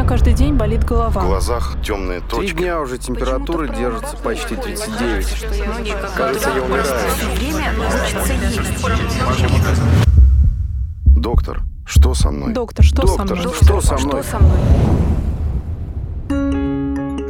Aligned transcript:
меня 0.00 0.08
каждый 0.08 0.32
день 0.32 0.54
болит 0.54 0.84
голова. 0.84 1.20
В 1.20 1.26
глазах 1.26 1.76
темные 1.84 2.20
Три 2.20 2.28
точки. 2.30 2.56
дня 2.56 2.80
уже 2.80 2.96
температура 2.96 3.68
держится 3.68 4.16
почти 4.16 4.56
39. 4.56 5.46
Кажется, 6.16 6.50
я 6.50 6.62
умираю. 6.62 6.86
Доктор, 11.04 11.62
что 11.84 12.14
со 12.14 12.30
мной? 12.30 12.54
Доктор, 12.54 12.84
что 12.84 13.06
со 13.06 13.18
Доктор, 13.18 13.38
мной? 13.38 13.54
что 13.62 13.80
со 13.80 13.98
мной? 13.98 14.22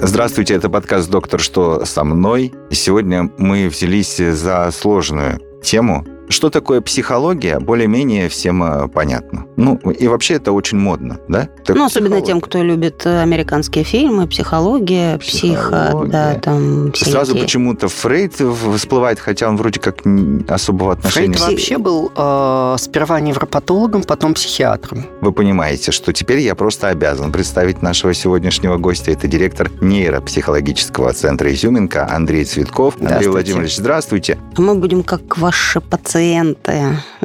Здравствуйте, 0.03 0.55
это 0.55 0.71
подкаст 0.71 1.11
«Доктор, 1.11 1.41
что 1.41 1.85
со 1.85 2.05
мной?». 2.05 2.55
Сегодня 2.71 3.31
мы 3.37 3.69
взялись 3.69 4.17
за 4.17 4.71
сложную 4.73 5.41
тему. 5.63 6.07
Что 6.31 6.49
такое 6.49 6.81
психология, 6.81 7.59
более-менее 7.59 8.29
всем 8.29 8.63
э, 8.63 8.87
понятно. 8.87 9.47
Ну, 9.57 9.75
и 9.79 10.07
вообще 10.07 10.35
это 10.35 10.53
очень 10.53 10.79
модно, 10.79 11.19
да? 11.27 11.49
Так 11.65 11.75
Ну, 11.75 11.85
особенно 11.85 12.21
тем, 12.21 12.41
кто 12.41 12.63
любит 12.63 13.05
э, 13.05 13.21
американские 13.21 13.83
фильмы, 13.83 14.29
психология, 14.29 15.19
психо, 15.19 15.87
Психология. 15.87 16.13
да, 16.13 16.35
там 16.35 16.93
все 16.93 17.07
Сразу 17.07 17.35
почему-то 17.37 17.89
Фрейд 17.89 18.35
всплывает, 18.77 19.19
хотя 19.19 19.49
он 19.49 19.57
вроде 19.57 19.81
как 19.81 20.05
особого 20.49 20.93
отношения... 20.93 21.35
Фрейд 21.35 21.51
вообще 21.51 21.79
был 21.79 22.13
э, 22.15 22.77
сперва 22.79 23.19
невропатологом, 23.19 24.05
потом 24.05 24.35
психиатром. 24.35 25.07
Вы 25.21 25.33
понимаете, 25.33 25.91
что 25.91 26.13
теперь 26.13 26.39
я 26.39 26.55
просто 26.55 26.91
обязан 26.91 27.33
представить 27.33 27.83
нашего 27.83 28.15
сегодняшнего 28.15 28.77
гостя. 28.77 29.11
Это 29.11 29.27
директор 29.27 29.69
нейропсихологического 29.81 31.13
центра 31.13 31.53
«Изюминка» 31.53 32.09
Андрей 32.09 32.45
Цветков. 32.45 32.95
Андрей 32.95 33.09
Здравствуйте. 33.09 33.31
Владимирович, 33.31 33.77
здравствуйте. 33.77 34.39
А 34.57 34.61
Мы 34.61 34.77
будем, 34.77 35.03
как 35.03 35.37
ваши 35.37 35.81
пациенты, 35.81 36.20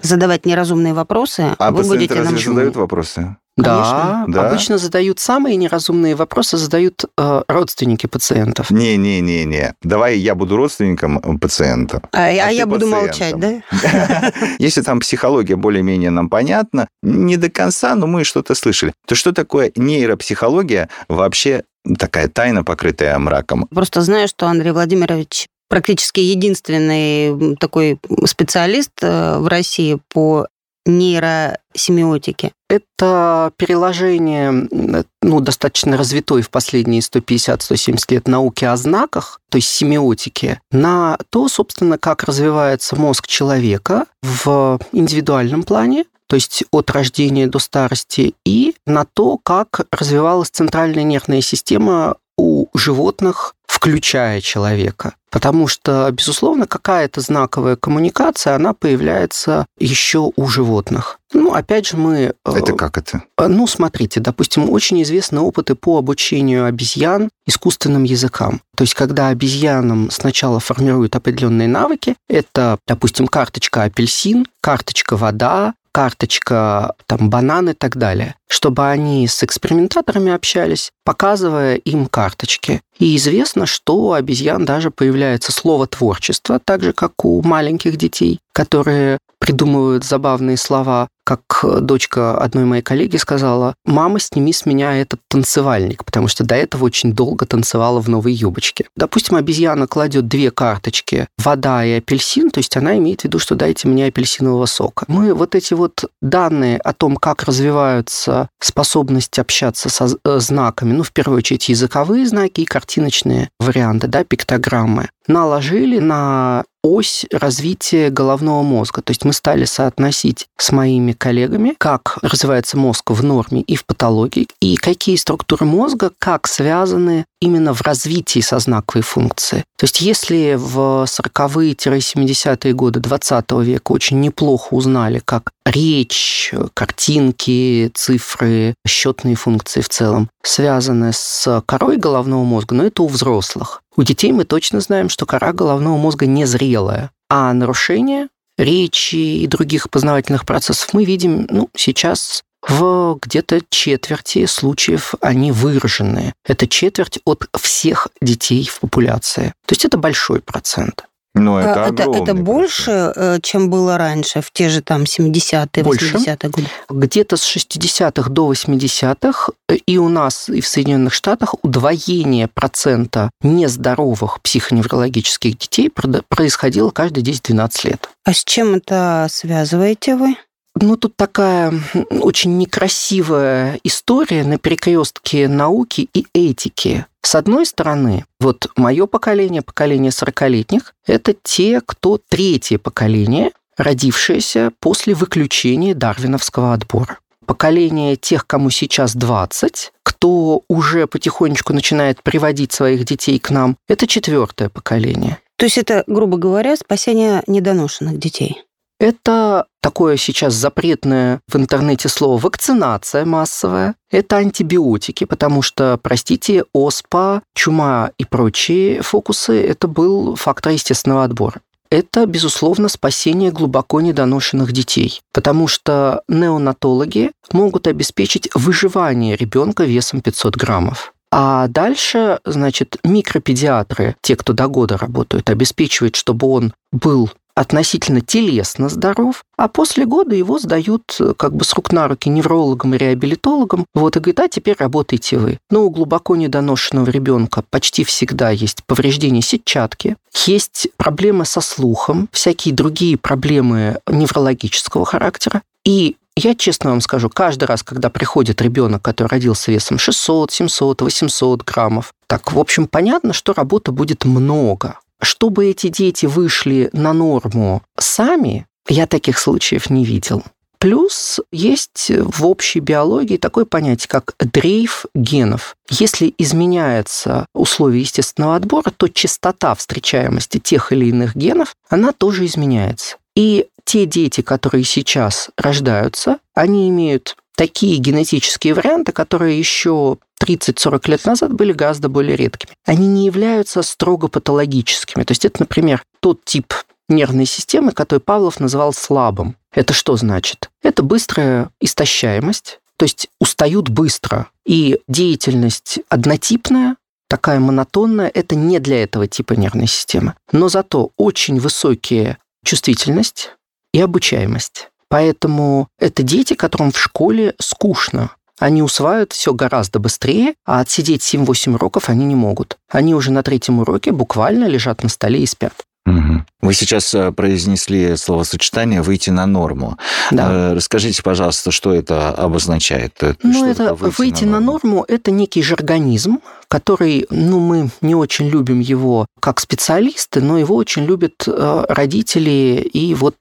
задавать 0.02 0.46
неразумные 0.46 0.94
вопросы. 0.94 1.56
А 1.58 1.72
вы 1.72 1.78
пациенты 1.78 1.98
будете 1.98 2.14
разве 2.16 2.32
нам... 2.36 2.44
задают 2.56 2.76
вопросы? 2.76 3.36
Да, 3.58 4.26
Да. 4.28 4.50
обычно 4.50 4.78
задают 4.78 5.20
самые 5.20 5.56
неразумные 5.56 6.16
вопросы, 6.16 6.58
задают 6.58 7.06
э, 7.18 7.42
родственники 7.48 8.06
пациентов. 8.06 8.70
Не-не-не-не. 8.70 9.76
Давай 9.82 10.18
я 10.18 10.36
буду 10.36 10.58
родственником 10.58 11.20
э, 11.20 11.38
пациента. 11.38 12.02
А, 12.12 12.24
а 12.24 12.28
А 12.28 12.52
я 12.52 12.64
ты 12.64 12.70
буду 12.70 12.90
пациентом. 12.92 13.42
молчать, 13.42 13.62
да? 13.82 14.32
Если 14.60 14.82
там 14.82 15.00
психология 15.00 15.56
более-менее 15.56 16.10
нам 16.10 16.30
понятна, 16.30 16.90
не 17.02 17.38
до 17.38 17.50
конца, 17.50 17.96
но 17.96 18.08
мы 18.08 18.26
что-то 18.26 18.56
слышали. 18.56 18.92
То 19.08 19.16
что 19.16 19.32
такое 19.32 19.72
нейропсихология 19.78 20.90
вообще 21.08 21.64
такая 21.98 22.28
тайна, 22.28 22.66
покрытая 22.66 23.18
мраком? 23.20 23.68
Просто 23.74 24.02
знаю, 24.02 24.28
что 24.28 24.48
Андрей 24.48 24.72
Владимирович 24.72 25.48
практически 25.70 26.20
единственный 26.20 27.56
такой 27.58 28.00
специалист 28.26 28.92
э, 29.02 29.38
в 29.40 29.48
России 29.48 30.00
по 30.10 30.48
нейросемиотике. 30.86 32.52
Это 32.70 33.52
переложение, 33.58 34.50
м, 34.50 35.06
ну, 35.22 35.40
достаточно 35.40 35.98
развитой 35.98 36.42
в 36.42 36.50
последние 36.50 37.02
150-170 37.02 38.12
лет 38.12 38.28
науки 38.28 38.66
о 38.66 38.78
знаках, 38.78 39.40
то 39.50 39.58
есть 39.58 39.70
семиотики, 39.70 40.60
на 40.72 41.18
то, 41.30 41.48
собственно, 41.48 41.98
как 41.98 42.24
развивается 42.24 42.96
мозг 42.96 43.28
человека 43.28 44.06
в 44.22 44.80
индивидуальном 44.92 45.64
плане, 45.64 46.06
то 46.28 46.36
есть 46.36 46.64
от 46.72 46.90
рождения 46.92 47.48
до 47.48 47.60
старости, 47.60 48.34
и 48.46 48.76
на 48.86 49.06
то, 49.06 49.38
как 49.38 49.82
развивалась 49.92 50.50
центральная 50.50 51.04
нервная 51.04 51.42
система 51.42 52.18
у 52.38 52.68
животных, 52.78 53.55
включая 53.92 54.42
человека. 54.42 55.16
Потому 55.30 55.68
что, 55.68 56.10
безусловно, 56.12 56.66
какая-то 56.66 57.20
знаковая 57.20 57.76
коммуникация, 57.76 58.56
она 58.56 58.74
появляется 58.74 59.66
еще 59.78 60.32
у 60.36 60.48
животных. 60.48 61.20
Ну, 61.34 61.54
опять 61.54 61.88
же, 61.88 61.98
мы... 61.98 62.18
э, 62.18 62.34
Это 62.46 62.72
как 62.74 62.98
это? 62.98 63.24
ну, 63.38 63.68
смотрите, 63.68 64.22
допустим, 64.22 64.70
очень 64.70 65.04
известны 65.04 65.42
опыты 65.42 65.76
по 65.76 65.98
обучению 65.98 66.66
обезьян 66.66 67.30
искусственным 67.46 68.04
языкам. 68.04 68.62
То 68.78 68.84
есть, 68.84 68.94
когда 68.94 69.28
обезьянам 69.28 70.10
сначала 70.10 70.62
формируют 70.62 71.18
определенные 71.18 71.68
навыки, 71.68 72.16
это, 72.30 72.78
допустим, 72.88 73.28
карточка 73.28 73.84
апельсин, 73.84 74.46
карточка 74.62 75.18
вода, 75.18 75.74
карточка 75.96 76.94
там 77.06 77.30
банан 77.30 77.70
и 77.70 77.74
так 77.74 77.96
далее, 77.96 78.36
чтобы 78.50 78.86
они 78.86 79.30
с 79.30 79.42
экспериментаторами 79.44 80.34
общались, 80.34 80.92
показывая 81.06 81.76
им 81.76 82.08
карточки. 82.08 82.82
И 83.00 83.16
известно, 83.16 83.66
что 83.66 83.96
у 83.96 84.12
обезьян 84.12 84.66
даже 84.66 84.92
появляется 84.92 85.54
слово 85.54 85.88
творчество, 85.88 86.60
так 86.60 86.84
же, 86.84 86.92
как 86.92 87.24
у 87.24 87.42
маленьких 87.42 87.96
детей, 87.96 88.40
которые 88.52 89.20
придумывают 89.40 90.04
забавные 90.04 90.58
слова, 90.58 91.08
как 91.26 91.66
дочка 91.82 92.38
одной 92.38 92.64
моей 92.66 92.82
коллеги 92.82 93.18
сказала, 93.18 93.76
«Мама, 93.84 94.20
сними 94.20 94.54
с 94.54 94.66
меня 94.66 94.96
этот 94.96 95.20
танцевальник», 95.28 96.06
потому 96.06 96.28
что 96.28 96.46
до 96.46 96.56
этого 96.56 96.86
очень 96.86 97.14
долго 97.14 97.46
танцевала 97.46 98.00
в 98.00 98.08
новой 98.08 98.34
юбочке. 98.34 98.86
Допустим, 98.96 99.36
обезьяна 99.36 99.88
кладет 99.88 100.28
две 100.28 100.52
карточки 100.52 101.28
«вода» 101.38 101.84
и 101.84 101.98
«апельсин», 101.98 102.52
то 102.52 102.60
есть 102.60 102.78
она 102.78 102.98
имеет 102.98 103.22
в 103.22 103.24
виду, 103.26 103.40
что 103.40 103.56
дайте 103.56 103.88
мне 103.88 104.06
апельсинового 104.06 104.68
сока. 104.68 105.06
Мы 105.08 105.34
вот 105.34 105.56
эти 105.56 105.74
вот 105.74 106.06
данные 106.22 106.78
о 106.78 106.94
том, 106.94 107.18
как 107.18 107.44
развиваются 107.44 108.50
способность 108.62 109.38
общаться 109.40 109.90
со 109.90 110.08
э, 110.24 110.40
знаками, 110.40 110.94
ну, 110.94 111.04
в 111.04 111.12
первую 111.12 111.40
очередь, 111.40 111.70
языковые 111.70 112.28
знаки 112.28 112.62
и 112.62 112.66
картиночные 112.66 113.50
варианты, 113.60 114.08
да, 114.08 114.24
пиктограммы, 114.24 115.10
наложили 115.28 116.00
на 116.00 116.64
ось 116.86 117.26
развития 117.32 118.12
головного 118.12 118.62
мозга. 118.62 119.02
То 119.02 119.10
есть 119.12 119.26
мы 119.26 119.34
стали 119.34 119.66
соотносить 119.66 120.46
с 120.58 120.72
моими 120.72 121.14
коллегами, 121.14 121.74
как 121.78 122.20
развивается 122.22 122.78
мозг 122.78 123.10
в 123.10 123.24
норме 123.24 123.62
и 123.62 123.76
в 123.76 123.86
патологии, 123.86 124.48
и 124.62 124.76
какие 124.76 125.16
структуры 125.16 125.66
мозга 125.66 126.12
как 126.20 126.48
связаны 126.48 127.26
именно 127.42 127.74
в 127.74 127.82
развитии 127.82 128.40
сознаковой 128.40 129.02
функции. 129.02 129.64
То 129.78 129.86
есть 129.86 130.02
если 130.02 130.56
в 130.58 131.06
40-е-70-е 131.06 132.74
годы 132.74 133.00
20 133.00 133.52
века 133.52 133.92
очень 133.92 134.20
неплохо 134.22 134.74
узнали, 134.74 135.22
как 135.26 135.52
речь, 135.66 136.54
картинки, 136.74 137.92
цифры, 137.94 138.76
счетные 138.88 139.36
функции 139.36 139.82
в 139.82 139.90
целом 139.90 140.30
связаны 140.44 141.12
с 141.14 141.64
корой 141.66 141.98
головного 141.98 142.44
мозга, 142.44 142.76
но 142.76 142.86
это 142.86 143.02
у 143.02 143.08
взрослых. 143.08 143.82
У 143.98 144.04
детей 144.04 144.32
мы 144.32 144.44
точно 144.46 144.82
знаем, 144.82 145.10
что 145.10 145.26
кора 145.26 145.54
головного 145.54 145.98
мозга 145.98 146.26
незрелая, 146.26 147.12
а 147.30 147.54
нарушение 147.54 148.28
речи 148.58 149.16
и 149.16 149.48
других 149.48 149.90
познавательных 149.90 150.46
процессов 150.46 150.94
мы 150.94 151.06
видим 151.06 151.48
ну, 151.50 151.70
сейчас 151.76 152.44
в 152.68 153.20
где-то 153.22 153.62
четверти 153.70 154.46
случаев 154.46 155.14
они 155.22 155.52
выраженные. 155.52 156.34
Это 156.46 156.68
четверть 156.68 157.20
от 157.26 157.48
всех 157.60 158.08
детей 158.22 158.68
в 158.68 158.80
популяции. 158.80 159.54
То 159.66 159.74
есть 159.74 159.86
это 159.86 159.98
большой 159.98 160.42
процент. 160.42 161.06
Ну, 161.36 161.58
это 161.58 161.84
А, 161.84 161.88
это, 161.90 162.04
огромный 162.04 162.24
это 162.24 162.34
больше, 162.34 163.14
э, 163.14 163.40
чем 163.42 163.70
было 163.70 163.98
раньше, 163.98 164.42
в 164.42 164.52
те 164.52 164.70
же 164.70 164.82
там 164.82 165.04
70-е, 165.04 165.84
Больше. 165.84 166.16
80-е 166.16 166.50
годы? 166.50 166.68
Где-то 166.90 167.36
с 167.36 167.56
60-х 167.56 168.30
до 168.30 168.52
80-х 168.52 169.52
и 169.86 169.98
у 169.98 170.08
нас, 170.08 170.48
и 170.48 170.62
в 170.62 170.68
Соединенных 170.68 171.14
Штатах 171.14 171.56
удвоение 171.62 172.48
процента 172.48 173.30
нездоровых 173.42 174.42
психоневрологических 174.42 175.58
детей 175.58 175.92
происходило 176.30 176.90
каждые 176.92 177.24
10-12 177.26 177.90
лет. 177.90 178.10
А 178.24 178.34
с 178.34 178.44
чем 178.46 178.76
это 178.76 179.28
связываете 179.30 180.16
вы? 180.16 180.38
Ну, 180.82 180.98
тут 180.98 181.16
такая 181.16 181.74
очень 182.10 182.58
некрасивая 182.58 183.80
история 183.84 184.44
на 184.44 184.58
перекрестке 184.58 185.48
науки 185.48 186.10
и 186.14 186.28
этики. 186.34 187.06
С 187.22 187.36
одной 187.36 187.66
стороны, 187.66 188.26
вот 188.40 188.68
мое 188.76 189.08
поколение, 189.08 189.62
поколение 189.62 190.12
40-летних, 190.12 190.94
это 191.08 191.34
те, 191.34 191.82
кто 191.84 192.20
третье 192.30 192.78
поколение, 192.78 193.52
родившееся 193.78 194.72
после 194.80 195.16
выключения 195.16 195.96
дарвиновского 195.96 196.74
отбора. 196.74 197.20
Поколение 197.46 198.16
тех, 198.16 198.46
кому 198.46 198.70
сейчас 198.70 199.16
20, 199.16 199.94
кто 200.04 200.64
уже 200.68 201.08
потихонечку 201.08 201.74
начинает 201.74 202.22
приводить 202.22 202.74
своих 202.74 203.06
детей 203.06 203.40
к 203.40 203.50
нам, 203.50 203.78
это 203.88 204.08
четвертое 204.08 204.70
поколение. 204.70 205.38
То 205.58 205.66
есть 205.66 205.78
это, 205.78 206.04
грубо 206.06 206.38
говоря, 206.38 206.76
спасение 206.76 207.44
недоношенных 207.48 208.20
детей. 208.20 208.65
Это 209.00 209.66
такое 209.82 210.16
сейчас 210.18 210.54
запретное 210.54 211.42
в 211.48 211.58
интернете 211.58 212.08
слово 212.08 212.40
вакцинация 212.40 213.26
массовая. 213.26 213.96
Это 214.10 214.38
антибиотики, 214.38 215.26
потому 215.26 215.62
что, 215.62 216.00
простите, 216.02 216.64
оспа, 216.74 217.42
чума 217.54 218.12
и 218.18 218.26
прочие 218.26 219.02
фокусы– 219.02 219.62
это 219.68 219.88
был 219.88 220.36
фактор 220.36 220.72
естественного 220.72 221.26
отбора. 221.26 221.62
Это, 221.92 222.26
безусловно, 222.26 222.90
спасение 222.90 223.52
глубоко 223.52 224.02
недоношенных 224.02 224.72
детей, 224.72 225.22
потому 225.34 225.68
что 225.68 226.24
неонатологи 226.28 227.32
могут 227.52 227.88
обеспечить 227.88 228.50
выживание 228.56 229.36
ребенка 229.36 229.84
весом 229.84 230.22
500 230.22 230.56
граммов. 230.56 231.14
А 231.32 231.68
дальше, 231.68 232.40
значит, 232.46 232.98
микропедиатры, 233.04 234.16
те, 234.22 234.36
кто 234.36 234.54
до 234.54 234.68
года 234.68 234.98
работают, 234.98 235.50
обеспечивают, 235.50 236.16
чтобы 236.16 236.48
он 236.48 236.74
был 236.92 237.30
относительно 237.56 238.22
телесно 238.22 238.90
здоров, 238.90 239.44
а 239.58 239.68
после 239.68 240.06
года 240.06 240.36
его 240.36 240.60
сдают 240.60 241.16
э, 241.20 241.34
как 241.38 241.56
бы 241.56 241.64
с 241.64 241.74
рук 241.74 241.92
на 241.92 242.08
руки 242.08 242.30
неврологам 242.30 242.94
и 242.94 242.98
реабилитологам, 242.98 243.86
вот, 243.94 244.18
и 244.18 244.20
говорит, 244.20 244.40
а 244.42 244.48
теперь 244.50 244.76
работайте 244.78 245.38
вы. 245.38 245.58
Но 245.70 245.86
у 245.86 245.90
глубоко 245.90 246.36
недоношенного 246.36 247.10
ребенка 247.10 247.64
почти 247.70 248.04
всегда 248.04 248.50
есть 248.50 248.84
повреждение 248.86 249.42
сетчатки, 249.42 250.18
есть 250.46 250.90
проблемы 250.98 251.46
со 251.46 251.62
слухом, 251.62 252.28
всякие 252.32 252.74
другие 252.74 253.18
проблемы 253.18 254.00
неврологического 254.08 255.06
характера, 255.06 255.62
и 255.86 256.18
я 256.38 256.54
честно 256.54 256.90
вам 256.90 257.00
скажу, 257.00 257.30
каждый 257.30 257.64
раз, 257.64 257.82
когда 257.82 258.10
приходит 258.10 258.62
ребенок, 258.62 259.02
который 259.02 259.28
родился 259.28 259.72
весом 259.72 259.98
600, 259.98 260.52
700, 260.52 261.02
800 261.02 261.64
граммов, 261.64 262.14
так, 262.28 262.52
в 262.52 262.60
общем, 262.60 262.88
понятно, 262.88 263.32
что 263.32 263.54
работы 263.54 263.92
будет 263.92 264.26
много. 264.26 265.00
Чтобы 265.22 265.68
эти 265.68 265.88
дети 265.88 266.26
вышли 266.26 266.90
на 266.94 267.14
норму 267.14 267.82
сами, 267.98 268.68
я 268.88 269.08
таких 269.08 269.40
случаев 269.40 269.90
не 269.90 270.06
видел. 270.06 270.44
Плюс 270.78 271.40
есть 271.52 272.12
в 272.16 272.46
общей 272.46 272.80
биологии 272.80 273.38
такое 273.38 273.66
понятие, 273.66 274.08
как 274.08 274.36
дрейф 274.40 275.06
генов. 275.16 275.76
Если 275.90 276.34
изменяются 276.38 277.48
условия 277.54 278.02
естественного 278.02 278.56
отбора, 278.56 278.92
то 278.96 279.08
частота 279.08 279.74
встречаемости 279.74 280.60
тех 280.60 280.92
или 280.92 281.08
иных 281.08 281.36
генов, 281.36 281.76
она 281.90 282.12
тоже 282.12 282.46
изменяется. 282.46 283.18
И 283.36 283.68
те 283.84 284.06
дети, 284.06 284.42
которые 284.42 284.84
сейчас 284.84 285.50
рождаются, 285.58 286.38
они 286.54 286.90
имеют 286.90 287.36
такие 287.56 287.98
генетические 287.98 288.74
варианты, 288.74 289.12
которые 289.12 289.58
еще 289.58 290.18
30-40 290.44 291.10
лет 291.10 291.26
назад 291.26 291.54
были 291.54 291.72
гораздо 291.74 292.10
более 292.10 292.36
редкими. 292.36 292.74
Они 292.86 293.08
не 293.08 293.26
являются 293.26 293.82
строго 293.82 294.28
патологическими. 294.28 295.24
То 295.24 295.32
есть 295.32 295.46
это, 295.46 295.62
например, 295.62 296.04
тот 296.20 296.44
тип 296.46 296.74
нервной 297.08 297.46
системы, 297.46 297.92
который 297.92 298.20
Павлов 298.20 298.60
называл 298.60 298.94
слабым. 298.94 299.56
Это 299.72 299.94
что 299.94 300.16
значит? 300.16 300.70
Это 300.82 301.04
быстрая 301.04 301.70
истощаемость, 301.80 302.80
то 302.98 303.04
есть 303.04 303.30
устают 303.40 303.90
быстро. 303.90 304.48
И 304.66 305.00
деятельность 305.08 306.00
однотипная, 306.10 306.96
такая 307.28 307.60
монотонная, 307.60 308.32
это 308.34 308.56
не 308.56 308.80
для 308.80 309.04
этого 309.04 309.28
типа 309.28 309.54
нервной 309.54 309.88
системы. 309.88 310.36
Но 310.52 310.70
зато 310.70 311.12
очень 311.18 311.60
высокие 311.60 312.38
чувствительность 312.64 313.52
и 313.94 314.02
обучаемость. 314.02 314.90
Поэтому 315.08 315.88
это 316.00 316.24
дети, 316.24 316.56
которым 316.56 316.92
в 316.92 317.00
школе 317.00 317.54
скучно. 317.60 318.32
Они 318.60 318.82
усваивают 318.82 319.34
все 319.34 319.54
гораздо 319.54 320.00
быстрее, 320.00 320.54
а 320.66 320.80
отсидеть 320.80 321.22
7-8 321.22 321.76
уроков 321.76 322.10
они 322.10 322.26
не 322.26 322.36
могут. 322.36 322.78
Они 322.90 323.14
уже 323.14 323.32
на 323.32 323.44
третьем 323.44 323.80
уроке 323.80 324.12
буквально 324.12 324.66
лежат 324.66 325.04
на 325.04 325.10
столе 325.10 325.42
и 325.42 325.46
спят. 325.46 325.74
Угу. 326.06 326.46
Вы 326.62 326.74
сейчас 326.76 327.16
э, 327.16 327.32
произнесли 327.32 328.16
словосочетание 328.16 329.02
«выйти 329.02 329.32
на 329.32 329.48
норму». 329.48 329.98
Да. 330.30 330.52
Э, 330.52 330.74
расскажите, 330.74 331.24
пожалуйста, 331.24 331.72
что 331.72 331.94
это 331.94 332.30
обозначает? 332.30 333.18
Ну, 333.42 333.54
что 333.54 333.66
это 333.66 333.96
выйти, 333.96 334.18
выйти 334.20 334.44
на, 334.44 334.60
норму? 334.60 334.66
на 334.66 334.72
норму– 334.72 335.06
это 335.08 335.32
некий 335.32 335.64
жаргонизм, 335.64 336.42
который, 336.68 337.26
ну, 337.30 337.60
мы 337.60 337.90
не 338.02 338.16
очень 338.16 338.48
любим 338.48 338.80
его 338.80 339.28
как 339.40 339.60
специалисты, 339.60 340.42
но 340.42 340.58
его 340.58 340.76
очень 340.76 341.06
любят 341.06 341.44
э, 341.48 341.86
родители 341.90 342.90
и 342.94 343.14
вот 343.14 343.36